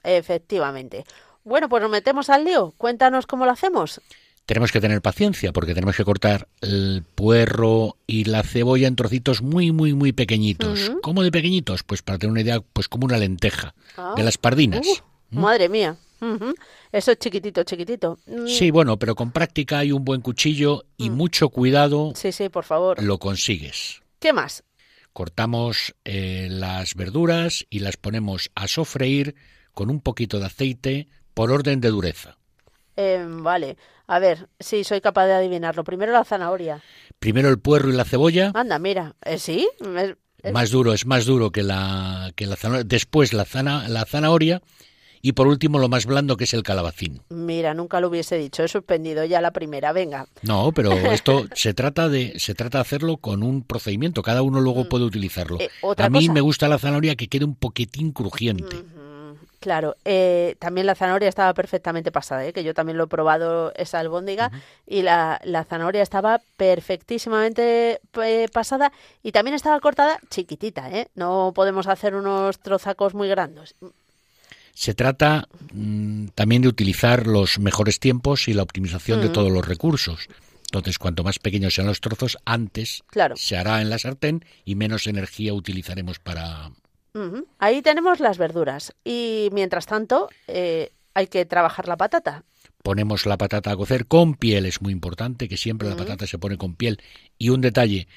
[0.04, 1.06] Efectivamente.
[1.44, 2.74] Bueno, pues nos metemos al lío.
[2.78, 4.02] Cuéntanos cómo lo hacemos
[4.46, 9.42] tenemos que tener paciencia porque tenemos que cortar el puerro y la cebolla en trocitos
[9.42, 10.92] muy, muy, muy pequeñitos.
[11.02, 11.84] ¿Cómo de pequeñitos?
[11.84, 13.74] Pues para tener una idea, pues como una lenteja
[14.16, 14.86] de las pardinas.
[15.32, 15.98] Uh, madre mía.
[16.92, 18.20] Eso es chiquitito, chiquitito.
[18.26, 18.48] Mm.
[18.48, 21.14] Sí, bueno, pero con práctica hay un buen cuchillo y mm.
[21.14, 22.14] mucho cuidado.
[22.16, 23.02] Sí, sí, por favor.
[23.04, 24.02] Lo consigues.
[24.20, 24.64] ¿Qué más?
[25.14, 29.36] Cortamos eh, las verduras y las ponemos a sofreír
[29.74, 32.38] con un poquito de aceite por orden de dureza.
[32.96, 33.78] Eh, vale.
[34.08, 35.84] A ver, sí, soy capaz de adivinarlo.
[35.84, 36.82] Primero la zanahoria.
[37.20, 38.52] Primero el puerro y la cebolla.
[38.54, 39.68] Anda, mira, ¿eh, sí.
[40.52, 42.86] Más duro, es más duro que la, que la zanahoria.
[42.88, 43.46] Después la,
[43.88, 44.62] la zanahoria
[45.26, 47.20] y por último lo más blando que es el calabacín.
[47.30, 50.28] Mira, nunca lo hubiese dicho, he suspendido ya la primera, venga.
[50.44, 54.62] No, pero esto se trata de se trata de hacerlo con un procedimiento, cada uno
[54.62, 54.88] luego mm.
[54.88, 55.60] puede utilizarlo.
[55.60, 58.84] Eh, a mí me gusta la zanahoria que quede un poquitín crujiente.
[59.66, 62.54] Claro, eh, también la zanahoria estaba perfectamente pasada, ¿eh?
[62.54, 64.52] que yo también lo he probado esa albóndiga
[64.86, 68.92] y la, la, zanahoria estaba perfectísimamente eh, pasada
[69.24, 71.08] y también estaba cortada chiquitita, ¿eh?
[71.16, 73.74] no podemos hacer unos trozacos muy grandes.
[74.76, 79.68] Se trata mm, también de utilizar los mejores tiempos y la optimización de todos los
[79.68, 80.28] recursos.
[80.66, 83.04] Entonces, cuanto más pequeños sean los trozos, antes
[83.34, 86.70] se hará en la sartén y menos energía utilizaremos para,
[87.60, 92.44] Ahí tenemos las verduras y mientras tanto eh, hay que trabajar la patata.
[92.84, 96.38] Ponemos la patata a cocer con piel, es muy importante que siempre la patata se
[96.38, 97.02] pone con piel.
[97.38, 98.08] Y un detalle,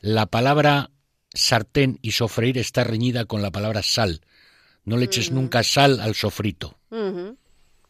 [0.00, 0.90] la palabra
[1.34, 4.20] sartén y sofreír está reñida con la palabra sal.
[4.84, 6.78] No le eches nunca sal al sofrito.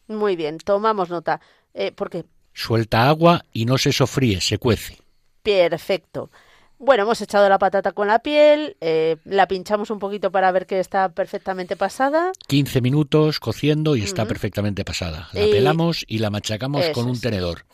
[0.07, 1.39] Muy bien, tomamos nota.
[1.73, 2.25] Eh, ¿Por qué?
[2.53, 4.97] Suelta agua y no se sofríe, se cuece.
[5.43, 6.31] Perfecto.
[6.77, 10.65] Bueno, hemos echado la patata con la piel, eh, la pinchamos un poquito para ver
[10.65, 12.31] que está perfectamente pasada.
[12.47, 15.29] 15 minutos cociendo y está perfectamente pasada.
[15.33, 17.65] La pelamos y la machacamos con un tenedor.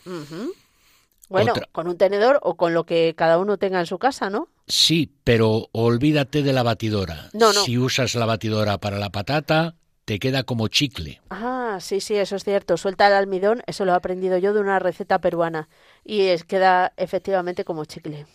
[1.28, 4.48] Bueno, con un tenedor o con lo que cada uno tenga en su casa, ¿no?
[4.68, 7.30] Sí, pero olvídate de la batidora.
[7.32, 7.64] No, no.
[7.64, 9.74] Si usas la batidora para la patata,
[10.12, 11.22] te queda como chicle.
[11.30, 12.76] Ah, sí, sí, eso es cierto.
[12.76, 15.70] Suelta el almidón, eso lo he aprendido yo de una receta peruana
[16.04, 18.26] y es, queda efectivamente como chicle.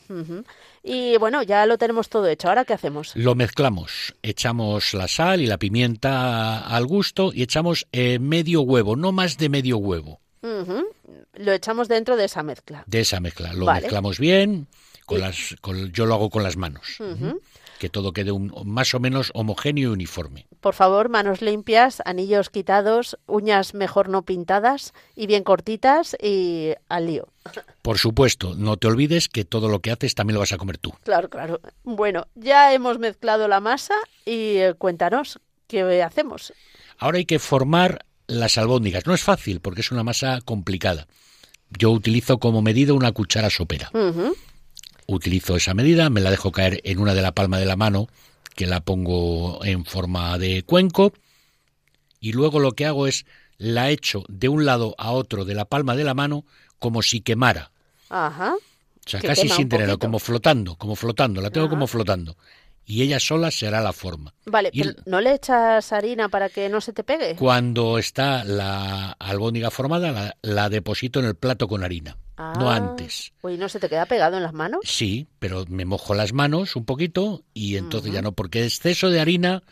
[0.82, 2.50] Y bueno, ya lo tenemos todo hecho.
[2.50, 3.16] ¿Ahora qué hacemos?
[3.16, 4.16] Lo mezclamos.
[4.24, 9.38] Echamos la sal y la pimienta al gusto y echamos eh, medio huevo, no más
[9.38, 10.20] de medio huevo.
[10.42, 12.86] Lo echamos dentro de esa mezcla.
[12.88, 13.54] De esa mezcla.
[13.54, 14.68] Lo mezclamos bien.
[15.06, 15.56] Con las,
[15.94, 16.98] yo lo hago con las manos
[17.78, 20.48] que todo quede un, más o menos homogéneo y uniforme.
[20.60, 27.08] Por favor, manos limpias, anillos quitados, uñas mejor no pintadas y bien cortitas y al
[27.08, 27.28] lío.
[27.82, 30.78] Por supuesto, no te olvides que todo lo que haces también lo vas a comer
[30.78, 30.94] tú.
[31.04, 31.62] Claro, claro.
[31.84, 36.54] Bueno, ya hemos mezclado la masa y eh, cuéntanos qué hacemos.
[36.98, 39.06] Ahora hay que formar las albóndigas.
[39.06, 41.08] No es fácil porque es una masa complicada.
[41.70, 43.92] Yo utilizo como medida una cuchara sopera
[45.08, 48.08] utilizo esa medida, me la dejo caer en una de la palma de la mano,
[48.56, 51.14] que la pongo en forma de cuenco,
[52.20, 53.26] y luego lo que hago es
[53.58, 56.46] la echo de un lado a otro de la palma de la mano
[56.78, 57.72] como si quemara.
[58.10, 58.56] Ajá.
[58.56, 62.36] O sea, casi sin tenerlo, como flotando, como flotando, la tengo como flotando
[62.88, 64.34] y ella sola será la forma.
[64.46, 64.72] Vale,
[65.06, 67.36] ¿no le echas harina para que no se te pegue?
[67.36, 72.78] Cuando está la albóndiga formada, la, deposito en el plato con harina, no ah.
[72.78, 73.34] antes.
[73.42, 74.80] Uy, ¿no se te queda pegado en las manos?
[74.86, 79.20] Sí, pero me mojo las manos un poquito y entonces ya no, porque exceso de
[79.20, 79.64] harina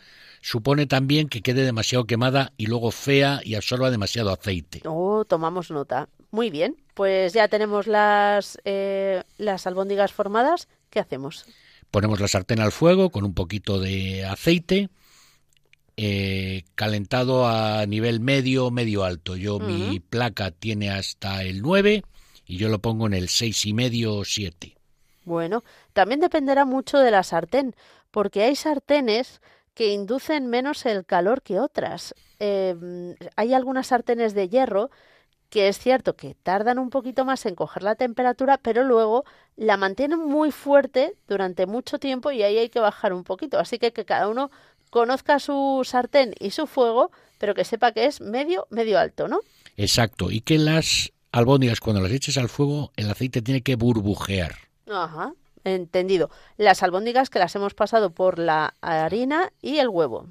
[0.42, 4.82] supone también que quede demasiado quemada y luego fea y absorba demasiado aceite.
[4.84, 6.10] Oh, tomamos nota.
[6.30, 10.68] Muy bien, pues ya tenemos las, eh, las albóndigas formadas.
[10.90, 11.46] ¿Qué hacemos?
[11.96, 14.90] Ponemos la sartén al fuego con un poquito de aceite,
[15.96, 19.34] eh, calentado a nivel medio, medio alto.
[19.34, 22.02] Yo mi placa tiene hasta el 9
[22.44, 24.76] y yo lo pongo en el seis y medio o siete.
[25.24, 27.74] Bueno, también dependerá mucho de la sartén,
[28.10, 29.40] porque hay sartenes
[29.72, 32.14] que inducen menos el calor que otras.
[32.38, 34.90] Em, hay algunas sartenes de hierro
[35.50, 39.24] que es cierto que tardan un poquito más en coger la temperatura, pero luego
[39.56, 43.58] la mantienen muy fuerte durante mucho tiempo y ahí hay que bajar un poquito.
[43.58, 44.50] Así que que cada uno
[44.90, 49.40] conozca su sartén y su fuego, pero que sepa que es medio, medio alto, ¿no?
[49.76, 54.54] Exacto, y que las albóndigas cuando las eches al fuego, el aceite tiene que burbujear.
[54.90, 55.32] Ajá,
[55.64, 56.30] entendido.
[56.56, 60.28] Las albóndigas que las hemos pasado por la harina y el huevo.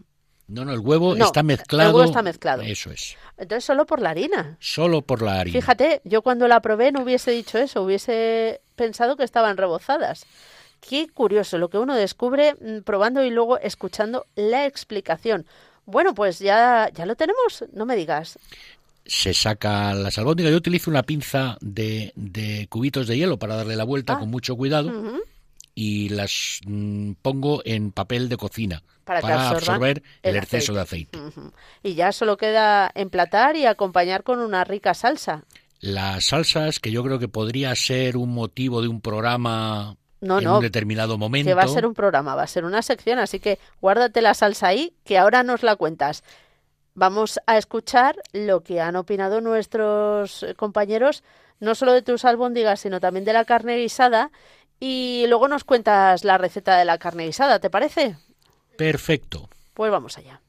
[0.48, 1.90] No, no, el huevo está mezclado.
[1.90, 2.62] El huevo está mezclado.
[2.62, 3.18] Eso es.
[3.38, 4.58] Entonces solo por la harina.
[4.60, 5.60] Solo por la harina.
[5.60, 10.26] Fíjate, yo cuando la probé no hubiese dicho eso, hubiese pensado que estaban rebozadas.
[10.88, 15.48] Qué curioso lo que uno descubre mm, probando y luego escuchando la explicación.
[15.86, 18.38] Bueno, pues ya, ya lo tenemos, no me digas.
[19.06, 20.52] Se saca las albóndigas.
[20.52, 24.20] Yo utilizo una pinza de, cubitos de hielo para darle la vuelta ah.
[24.20, 24.92] con mucho cuidado
[25.76, 31.20] y las mm, pongo en papel de cocina para, absorber el, exceso de aceite.
[31.84, 35.44] Y ya solo queda emplatar y acompañar con una rica salsa.
[35.82, 40.48] Las salsas, que yo creo que podría ser un motivo de un programa no, en
[40.48, 41.50] un determinado momento.
[41.50, 44.34] Que va a ser un programa, va a ser una sección, así que guárdate la
[44.34, 46.24] salsa ahí, que ahora nos la cuentas.
[46.96, 51.24] Vamos a escuchar lo que han opinado nuestros compañeros,
[51.60, 54.32] no solo de tus albóndigas, sino también de la carne guisada
[54.80, 58.18] y luego nos cuentas la receta de la carne guisada, ¿te parece?
[58.78, 59.50] Perfecto.
[59.74, 60.42] Pues vamos allá.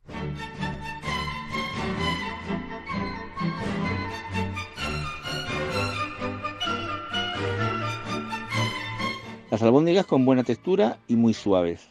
[9.50, 11.88] Las albóndigas con buena textura y muy suaves.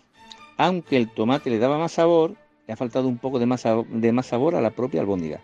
[0.58, 2.36] Aunque el tomate le daba más sabor,
[2.68, 5.42] le ha faltado un poco de más, de más sabor a la propia albóndiga.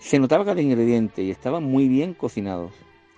[0.00, 2.72] Se notaba cada ingrediente y estaban muy bien cocinados.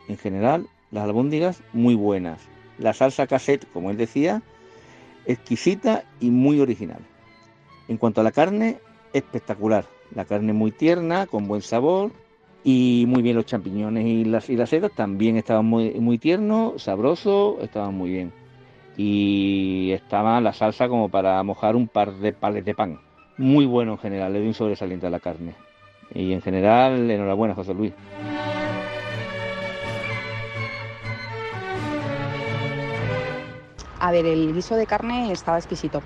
[0.09, 2.40] En general, las albóndigas muy buenas,
[2.79, 4.43] la salsa cassette, como él decía,
[5.27, 7.01] exquisita y muy original.
[7.89, 8.79] En cuanto a la carne,
[9.12, 9.87] espectacular.
[10.14, 12.12] La carne muy tierna, con buen sabor
[12.64, 16.83] y muy bien los champiñones y las, y las setas también estaban muy, muy tiernos,
[16.83, 18.33] sabrosos, estaban muy bien.
[18.97, 23.01] Y estaba la salsa como para mojar un par de pales de pan.
[23.39, 25.55] Muy bueno en general, le doy un sobresaliente a la carne.
[26.14, 27.93] Y en general, enhorabuena, José Luis.
[34.03, 36.03] A ver, el guiso de carne estaba exquisito.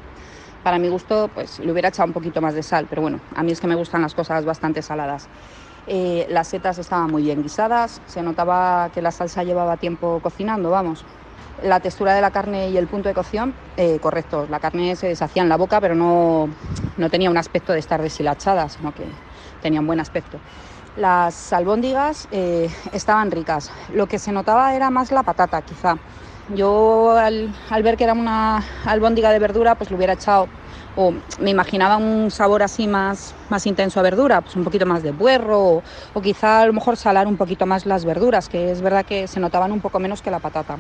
[0.62, 3.42] Para mi gusto, pues le hubiera echado un poquito más de sal, pero bueno, a
[3.42, 5.30] mí es que me gustan las cosas bastante saladas.
[5.86, 10.68] Eh, las setas estaban muy bien guisadas, se notaba que la salsa llevaba tiempo cocinando,
[10.68, 11.06] vamos.
[11.62, 14.46] La textura de la carne y el punto de cocción, eh, correcto.
[14.50, 16.50] La carne se deshacía en la boca, pero no,
[16.96, 19.06] no tenía un aspecto de estar deshilachada, sino que
[19.58, 20.42] tenía un buen aspecto.
[20.96, 23.70] Las albóndigas eh, estaban ricas.
[23.88, 25.96] Lo que se notaba era más la patata, quizá.
[26.54, 30.48] Yo al, ver que era una albóndiga de verdura, pues le hubiera echado,
[30.94, 35.02] o me imaginaba un sabor así más, más intenso a verdura, pues un poquito más
[35.02, 35.82] de puerro, o,
[36.14, 39.26] o quizá a lo mejor salar un poquito más las verduras, que es verdad que
[39.26, 40.78] se notaban un poco menos que la patata.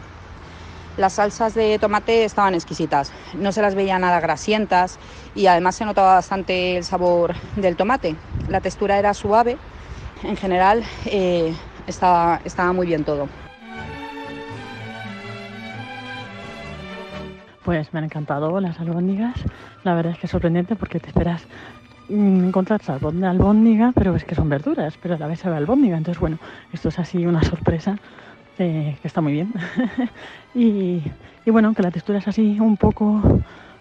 [0.98, 4.98] Las salsas de tomate estaban exquisitas, no se las veía nada grasientas
[5.34, 8.14] y además se notaba bastante el sabor del tomate.
[8.48, 9.58] La textura era suave,
[10.22, 11.52] en general eh,
[11.88, 13.28] estaba, estaba muy bien todo.
[17.66, 19.34] Pues me han encantado las albóndigas.
[19.82, 21.42] La verdad es que es sorprendente porque te esperas
[22.08, 25.96] mm, encontrar albóndiga, pero es que son verduras, pero a la vez sabe albóndiga.
[25.96, 26.38] Entonces, bueno,
[26.72, 27.98] esto es así una sorpresa
[28.60, 29.52] eh, que está muy bien.
[30.54, 31.02] y,
[31.44, 33.20] bueno, que la textura es así un poco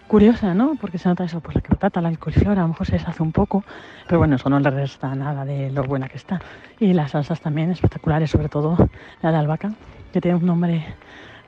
[0.08, 0.74] curiosa, ¿no?
[0.80, 3.30] Porque se nota eso, pues la patata, la coliflor, a lo mejor se deshace un
[3.30, 3.62] poco,
[4.08, 6.40] pero bueno, eso no le resta nada de lo buena que está.
[6.80, 8.76] Y las salsas también espectaculares, sobre todo
[9.22, 9.70] la de albahaca,
[10.12, 10.84] que tiene un nombre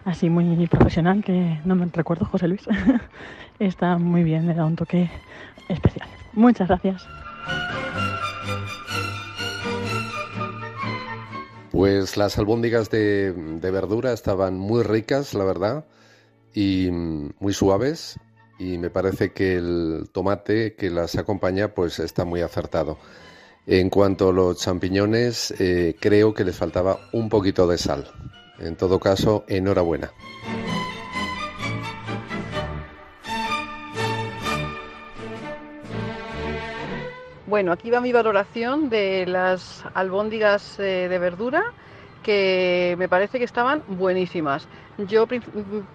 [0.05, 2.63] así muy profesional, que no me recuerdo, José Luis.
[3.59, 5.11] Está muy bien, le da un toque
[5.69, 6.09] especial.
[6.33, 7.07] Muchas gracias.
[11.71, 15.85] Pues las albóndigas de, verdura estaban muy ricas, la verdad,
[16.53, 18.19] y muy suaves.
[18.59, 22.99] Y me parece que el tomate que las acompaña, pues está muy acertado.
[23.67, 28.09] En cuanto a los champiñones, eh, creo que les faltaba un poquito de sal.
[28.59, 30.11] En todo caso, enhorabuena.
[37.47, 41.73] Bueno, aquí va mi valoración de las albóndigas eh, de verdura
[42.23, 44.69] que me parece que estaban buenísimas.
[44.99, 45.27] Yo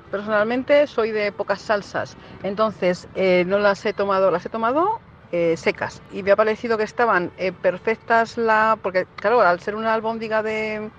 [0.09, 4.99] personalmente soy de pocas salsas, entonces eh, no las he tomado, las he tomado
[5.31, 9.93] eh, secas y me ha parecido que estaban perfectas la, porque claro, al ser una
[9.93, 10.89] albóndiga de,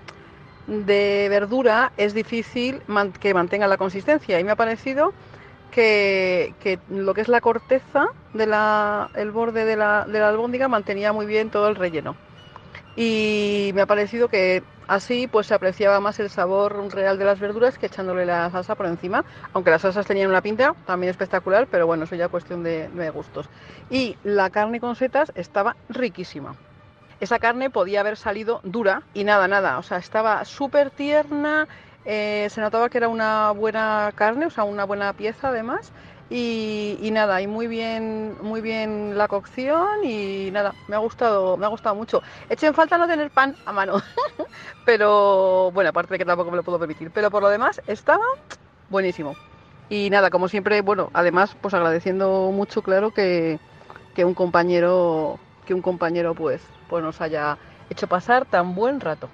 [0.67, 2.81] de verdura es difícil
[3.19, 5.13] que mantenga la consistencia y me ha parecido
[5.71, 6.53] que,
[6.89, 8.43] lo que es la corteza de
[9.15, 12.15] el borde de la, de la albóndiga mantenía muy bien todo el relleno
[12.95, 17.39] y me ha parecido que así pues se apreciaba más el sabor real de las
[17.39, 21.67] verduras que echándole la salsa por encima, aunque las salsas tenían una pinta también espectacular,
[21.69, 23.49] pero bueno, eso ya cuestión de, gustos.
[23.89, 26.55] Y la carne con setas estaba riquísima.
[27.19, 31.67] Esa carne podía haber salido dura y nada, nada, o sea, estaba súper tierna,
[32.05, 35.91] eh, se notaba que era una buena carne, o sea, una buena pieza además,
[36.29, 41.65] y, nada, y muy bien, muy bien la cocción y nada, me ha gustado, me
[41.65, 42.21] ha gustado mucho.
[42.49, 43.95] Eché en falta no tener pan a mano,
[44.85, 48.23] pero bueno, aparte de que tampoco me lo puedo permitir, pero por lo demás estaba
[48.89, 49.37] buenísimo.
[49.89, 53.59] Y nada, como siempre, bueno, además, pues agradeciendo mucho, claro, que,
[54.13, 57.57] que un compañero, que un compañero pues, pues nos haya
[57.89, 59.29] hecho pasar tan buen rato.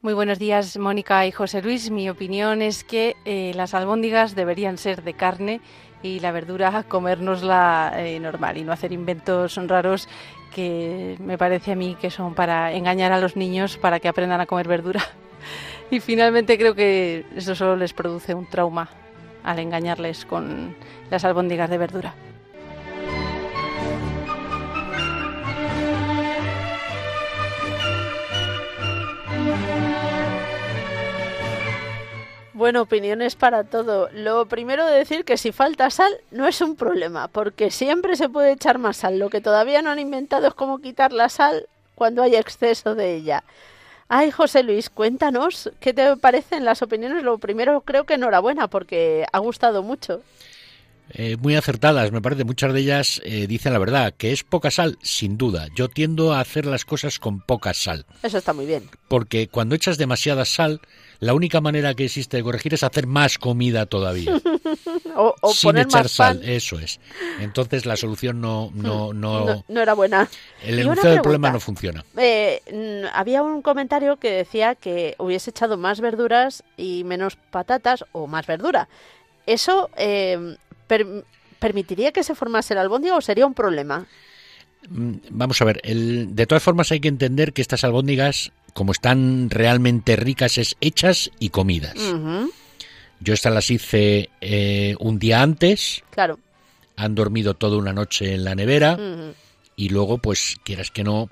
[0.00, 1.90] Muy buenos días, Mónica y José Luis.
[1.90, 5.60] Mi opinión es que eh, las albóndigas deberían ser de carne
[6.04, 10.08] y la verdura comérnosla eh, normal y no hacer inventos raros
[10.54, 14.40] que me parece a mí que son para engañar a los niños para que aprendan
[14.40, 15.02] a comer verdura.
[15.90, 18.90] Y finalmente creo que eso solo les produce un trauma
[19.42, 20.76] al engañarles con
[21.10, 22.14] las albóndigas de verdura.
[32.58, 34.10] Bueno, opiniones para todo.
[34.12, 38.28] Lo primero de decir que si falta sal no es un problema, porque siempre se
[38.28, 39.20] puede echar más sal.
[39.20, 43.14] Lo que todavía no han inventado es cómo quitar la sal cuando hay exceso de
[43.14, 43.44] ella.
[44.08, 47.22] Ay, José Luis, cuéntanos qué te parecen las opiniones.
[47.22, 50.22] Lo primero creo que enhorabuena, porque ha gustado mucho.
[51.10, 52.42] Eh, muy acertadas, me parece.
[52.42, 55.68] Muchas de ellas eh, dicen la verdad, que es poca sal, sin duda.
[55.76, 58.04] Yo tiendo a hacer las cosas con poca sal.
[58.24, 58.90] Eso está muy bien.
[59.06, 60.80] Porque cuando echas demasiada sal,
[61.20, 64.40] la única manera que existe de corregir es hacer más comida todavía.
[65.16, 67.00] o, sin echar sal, eso es.
[67.40, 70.28] Entonces la solución no no no, no, era buena.
[70.62, 72.04] El enunciado del problema no funciona.
[72.16, 72.62] Eh,
[73.12, 78.46] había un comentario que decía que hubiese echado más verduras y menos patatas o más
[78.46, 78.88] verdura.
[79.46, 80.56] Eso eh,
[81.58, 84.06] permitiría que se formase el albóndiga o sería un problema.
[84.88, 88.92] Mm, vamos a ver, el, de todas formas hay que entender que estas albóndigas como
[88.92, 91.94] están realmente ricas, es hechas y comidas.
[93.20, 96.04] Yo estas las hice eh, un día antes.
[96.10, 96.38] Claro.
[96.96, 98.98] Han dormido toda una noche en la nevera.
[99.76, 101.28] Y luego, pues, quieras que no,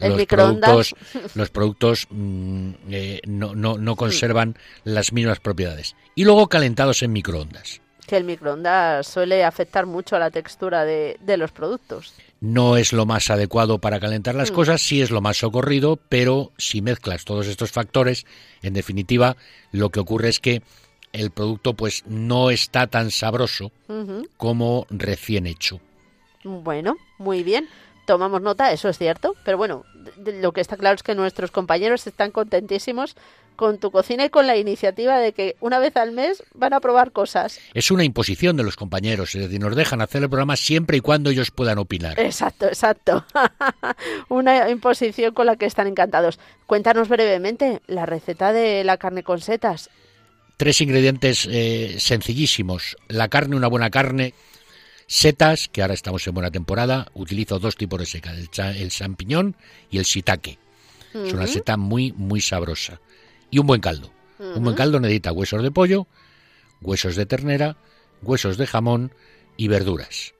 [0.00, 0.94] los productos,
[1.34, 5.94] los productos mm, eh, no, no, no, conservan las mismas propiedades.
[6.14, 7.80] Y luego calentados en microondas.
[8.06, 12.14] Que el microondas suele afectar mucho a la textura de, de los productos
[12.44, 14.54] no es lo más adecuado para calentar las mm.
[14.54, 18.26] cosas, sí es lo más socorrido, pero si mezclas todos estos factores,
[18.62, 19.36] en definitiva,
[19.72, 20.62] lo que ocurre es que
[21.14, 23.72] el producto pues no está tan sabroso
[24.36, 25.80] como recién hecho.
[26.42, 27.66] Bueno, muy bien.
[28.06, 29.84] Tomamos nota, eso es cierto, pero bueno,
[30.18, 33.16] lo que está claro es que nuestros compañeros están contentísimos
[33.56, 36.80] con tu cocina y con la iniciativa de que una vez al mes van a
[36.80, 37.60] probar cosas.
[37.72, 41.00] Es una imposición de los compañeros, es decir, nos dejan hacer el programa siempre y
[41.00, 42.18] cuando ellos puedan opinar.
[42.18, 43.24] Exacto, exacto.
[44.28, 46.38] una imposición con la que están encantados.
[46.66, 49.90] Cuéntanos brevemente la receta de la carne con setas.
[50.56, 52.96] Tres ingredientes eh, sencillísimos.
[53.08, 54.34] La carne, una buena carne.
[55.06, 57.08] Setas, que ahora estamos en buena temporada.
[57.14, 59.56] Utilizo dos tipos de setas, el, champiñón
[59.90, 60.58] y el shiitake.
[61.12, 63.00] Es una seta muy, muy sabrosa
[63.54, 64.10] y un buen caldo.
[64.40, 66.08] Un buen caldo necesita huesos de pollo,
[66.80, 67.76] huesos de ternera,
[68.20, 69.12] huesos de jamón
[69.56, 70.34] y verduras.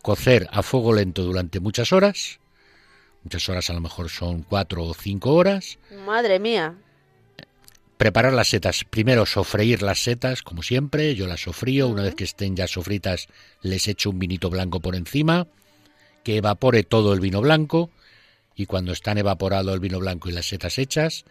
[0.00, 2.38] Cocer a fuego lento durante muchas horas.
[3.24, 5.80] Muchas horas a lo mejor son cuatro o cinco horas.
[6.06, 6.76] Madre mía.
[7.96, 8.84] Preparar las setas.
[8.88, 11.16] Primero sofreír las setas, como siempre.
[11.16, 11.88] Yo las sofrío.
[11.88, 13.26] Una vez que estén ya sofritas,
[13.60, 15.48] les echo un vinito blanco por encima.
[16.22, 17.90] Que evapore todo el vino blanco.
[18.54, 21.24] Y cuando están evaporado el vino blanco y las setas hechas,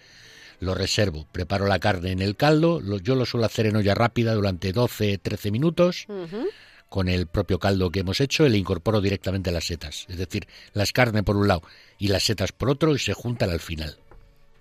[0.62, 4.34] lo reservo, preparo la carne en el caldo, yo lo suelo hacer en olla rápida
[4.34, 6.05] durante 12-13 minutos.
[6.88, 10.93] Con el propio caldo que hemos hecho, le incorporo directamente las setas, es decir, las
[10.93, 11.64] carnes por un lado
[11.97, 13.97] y las setas por otro y se juntan al final.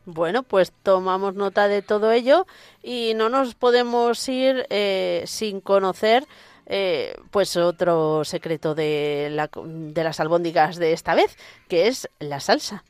[0.06, 2.46] Bueno, pues tomamos nota de todo ello
[2.82, 6.26] y no nos podemos ir eh, sin conocer
[6.64, 11.36] eh, pues otro secreto de, la, de las albóndigas de esta vez,
[11.68, 12.84] que es la salsa.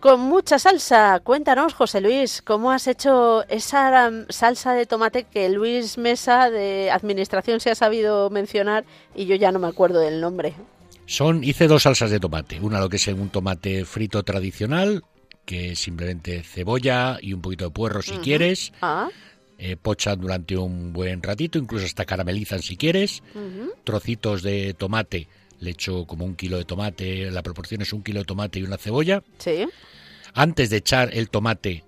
[0.00, 1.20] Con mucha salsa.
[1.20, 7.60] Cuéntanos, José Luis, ¿cómo has hecho esa salsa de tomate que Luis Mesa de Administración
[7.60, 8.84] se ha sabido mencionar
[9.14, 10.54] y yo ya no me acuerdo del nombre?
[11.06, 12.60] Son, hice dos salsas de tomate.
[12.60, 15.02] Una lo que es un tomate frito tradicional,
[15.44, 18.72] que es simplemente cebolla y un poquito de puerro si quieres.
[18.80, 19.08] Ah.
[19.58, 23.22] Eh, pochan durante un buen ratito, incluso hasta caramelizan si quieres.
[23.84, 25.28] Trocitos de tomate,
[25.60, 28.62] le echo como un kilo de tomate, la proporción es un kilo de tomate y
[28.62, 29.22] una cebolla.
[29.38, 29.66] Sí.
[30.34, 31.84] Antes de echar el tomate,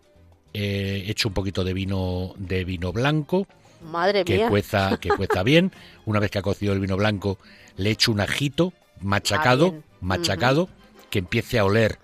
[0.53, 3.47] eh, echo un poquito de vino de vino blanco.
[3.83, 4.49] Madre que mía.
[4.49, 5.73] Cueza, que cueza bien.
[6.05, 7.39] Una vez que ha cocido el vino blanco,
[7.77, 10.69] le echo un ajito machacado, Ah, machacado,
[11.11, 11.99] que empiece a oler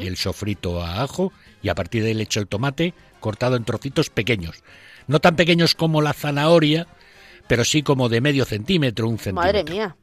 [0.00, 1.32] el sofrito a ajo
[1.62, 4.62] y a partir de ahí le echo el tomate cortado en trocitos pequeños.
[5.06, 6.86] No tan pequeños como la zanahoria,
[7.48, 9.52] pero sí como de medio centímetro, un centímetro.
[9.52, 9.96] Madre mía.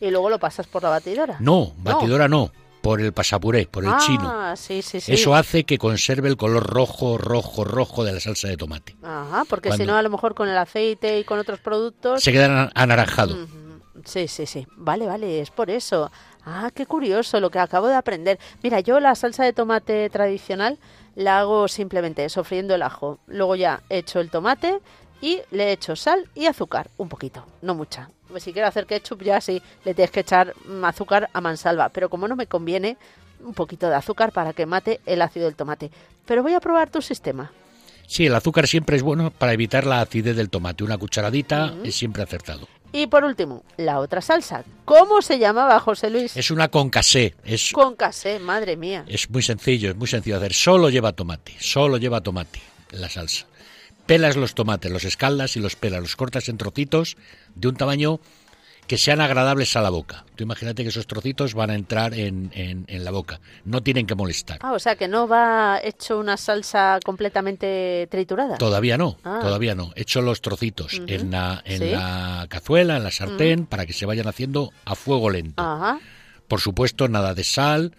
[0.00, 1.36] Y luego lo pasas por la batidora.
[1.40, 2.50] No, batidora no,
[2.82, 4.56] por el pasapuré, por el ah, chino.
[4.56, 5.12] sí, sí, sí.
[5.12, 8.96] Eso hace que conserve el color rojo, rojo, rojo de la salsa de tomate.
[9.02, 12.22] Ajá, porque si no, a lo mejor con el aceite y con otros productos.
[12.22, 13.36] Se queda ana- anaranjado.
[14.04, 14.66] Sí, sí, sí.
[14.76, 16.10] Vale, vale, es por eso.
[16.46, 18.38] Ah, qué curioso lo que acabo de aprender.
[18.62, 20.78] Mira, yo la salsa de tomate tradicional
[21.14, 23.18] la hago simplemente sofriendo el ajo.
[23.26, 24.78] Luego ya echo el tomate
[25.20, 28.10] y le echo sal y azúcar, un poquito, no mucha.
[28.28, 31.88] Pues si quiero hacer ketchup ya sí, le tienes que echar mm, azúcar a mansalva,
[31.88, 32.96] pero como no me conviene,
[33.40, 35.90] un poquito de azúcar para que mate el ácido del tomate.
[36.26, 37.50] Pero voy a probar tu sistema.
[38.06, 40.82] Sí, el azúcar siempre es bueno para evitar la acidez del tomate.
[40.82, 42.66] Una cucharadita es siempre acertado.
[42.90, 44.64] Y por último, la otra salsa.
[44.86, 46.34] ¿Cómo se llamaba, José Luis?
[46.36, 49.04] Es una concassé, es Con casé, madre mía.
[49.06, 50.54] Es muy sencillo, es muy sencillo hacer.
[50.54, 52.60] Solo lleva tomate, solo lleva tomate
[52.92, 53.46] la salsa.
[54.08, 57.16] Pelas los tomates, los escaldas y los pelas, los cortas en trocitos
[57.54, 58.20] de un tamaño
[58.86, 60.24] que sean agradables a la boca.
[60.34, 64.06] Tú imagínate que esos trocitos van a entrar en, en- en la boca, no tienen
[64.06, 64.60] que molestar.
[64.62, 68.56] Ah, o sea que no va hecho una salsa completamente triturada.
[68.56, 69.40] Todavía no, Ah.
[69.42, 69.92] todavía no.
[69.94, 71.90] Echo los trocitos en, la, en Sí.
[71.90, 75.62] la cazuela, en la sartén, para que se vayan haciendo a fuego lento.
[75.62, 76.00] Ajá.
[76.48, 77.94] Por supuesto, nada de sal,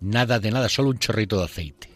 [0.00, 1.91] nada de nada, solo un chorrito de aceite.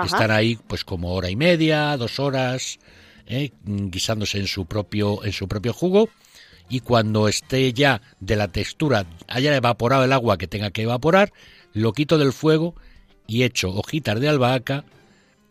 [0.00, 0.06] Ajá.
[0.06, 2.78] Están ahí pues como hora y media, dos horas,
[3.26, 3.50] ¿eh?
[3.64, 6.08] Guisándose en su propio en su propio jugo
[6.68, 11.32] y cuando esté ya de la textura haya evaporado el agua que tenga que evaporar,
[11.72, 12.74] lo quito del fuego
[13.26, 14.84] y echo hojitas de albahaca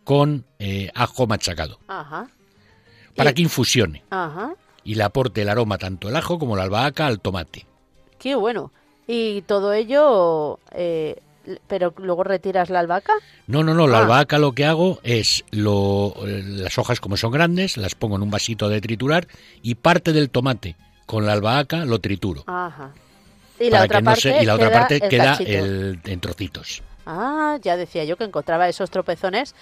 [0.03, 2.27] con eh, ajo machacado Ajá.
[3.15, 4.53] para Y- que infusione Ajá.
[4.83, 7.65] y le aporte el aroma tanto el ajo como la albahaca al tomate.
[8.19, 8.71] Qué bueno.
[9.07, 11.17] Y todo ello, eh,
[11.67, 13.13] pero luego retiras la albahaca.
[13.47, 14.01] No, no, no, la Ah.
[14.01, 18.23] albahaca lo que hago es lo, eh, las hojas como son grandes, las pongo en
[18.23, 19.27] un vasito de triturar
[19.61, 20.75] y parte del tomate
[21.05, 22.43] con la albahaca lo trituro.
[22.47, 22.91] Ajá.
[23.59, 26.19] Y la otra no parte se- y la otra queda parte el queda el- en
[26.19, 26.81] trocitos.
[27.05, 29.53] Ah, ya decía yo que encontraba esos tropezones.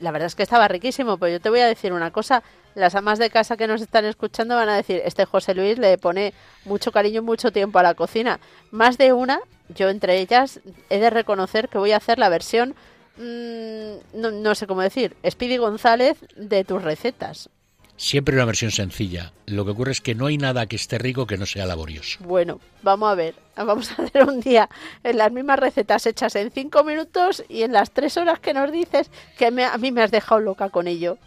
[0.00, 2.42] La verdad es que estaba riquísimo, pero yo te voy a decir una cosa.
[2.74, 5.98] Las amas de casa que nos están escuchando van a decir, este José Luis le
[5.98, 6.32] pone
[6.64, 8.40] mucho cariño y mucho tiempo a la cocina.
[8.70, 10.60] Más de una, yo entre ellas,
[10.90, 12.74] he de reconocer que voy a hacer la versión,
[13.16, 17.50] mm, no, no sé cómo decir, Speedy González de tus recetas.
[17.98, 19.32] Siempre una versión sencilla.
[19.46, 22.20] Lo que ocurre es que no hay nada que esté rico que no sea laborioso.
[22.24, 23.34] Bueno, vamos a ver.
[23.56, 24.68] Vamos a hacer un día
[25.02, 28.70] en las mismas recetas hechas en cinco minutos y en las tres horas que nos
[28.70, 31.18] dices que me- a mí me has dejado loca con ello.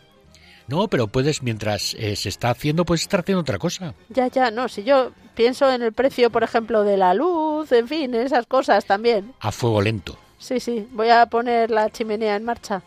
[0.70, 3.94] No, pero puedes, mientras eh, se está haciendo, puedes estar haciendo otra cosa.
[4.08, 7.90] Ya, ya, no, si yo pienso en el precio, por ejemplo, de la luz, en
[7.90, 9.34] fin, esas cosas también.
[9.42, 10.18] A fuego lento.
[10.38, 12.82] Sí, sí, voy a poner la chimenea en marcha.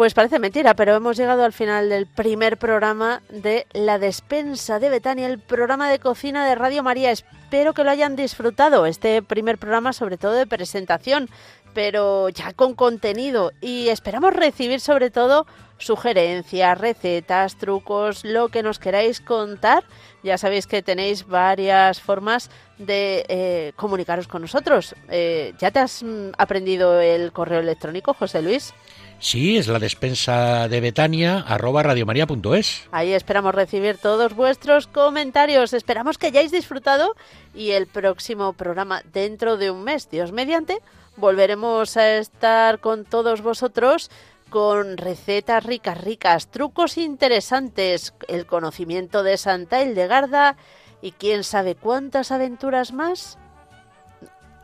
[0.00, 4.88] Pues parece mentira, pero hemos llegado al final del primer programa de La Despensa de
[4.88, 7.10] Betania, el programa de cocina de Radio María.
[7.10, 11.28] Espero que lo hayan disfrutado, este primer programa sobre todo de presentación,
[11.74, 15.46] pero ya con contenido y esperamos recibir sobre todo
[15.80, 19.84] sugerencias, recetas, trucos, lo que nos queráis contar.
[20.22, 24.94] Ya sabéis que tenéis varias formas de eh, comunicaros con nosotros.
[25.08, 28.72] Eh, ¿Ya te has mm, aprendido el correo electrónico, José Luis?
[29.18, 32.88] Sí, es la despensa de Betania, arroba radiomaria.es.
[32.90, 35.74] Ahí esperamos recibir todos vuestros comentarios.
[35.74, 37.14] Esperamos que hayáis disfrutado
[37.54, 40.78] y el próximo programa dentro de un mes, Dios mediante,
[41.16, 44.10] volveremos a estar con todos vosotros
[44.50, 50.56] con recetas ricas, ricas, trucos interesantes, el conocimiento de Santa Hildegarda
[51.00, 53.38] y quién sabe cuántas aventuras más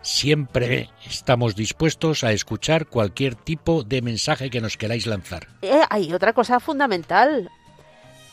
[0.06, 5.48] siempre estamos dispuestos a escuchar cualquier tipo de mensaje que nos queráis lanzar.
[5.62, 7.50] Eh, hay otra cosa fundamental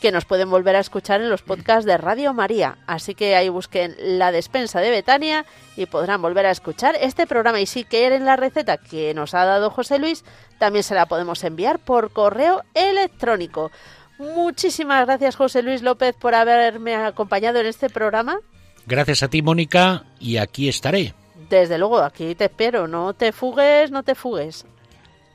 [0.04, 2.76] que nos pueden volver a escuchar en los podcasts de Radio María.
[2.86, 5.46] Así que ahí busquen la despensa de Betania
[5.78, 7.58] y podrán volver a escuchar este programa.
[7.58, 10.22] Y si quieren la receta que nos ha dado José Luis,
[10.58, 13.70] también se la podemos enviar por correo electrónico.
[14.18, 18.36] Muchísimas gracias José Luis López por haberme acompañado en este programa.
[18.84, 21.14] Gracias a ti, Mónica, y aquí estaré.
[21.48, 22.86] Desde luego, aquí te espero.
[22.86, 24.66] No te fugues, no te fugues.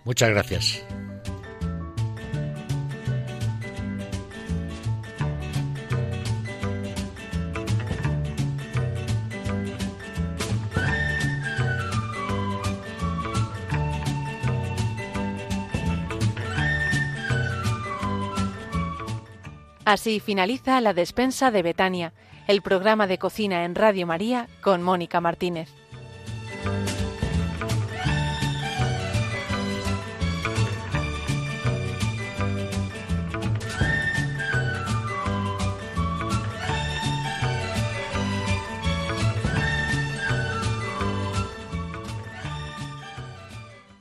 [0.06, 0.84] Muchas gracias.
[19.90, 22.14] Así finaliza La Despensa de Betania,
[22.48, 25.68] el programa de cocina en Radio María con Mónica Martínez.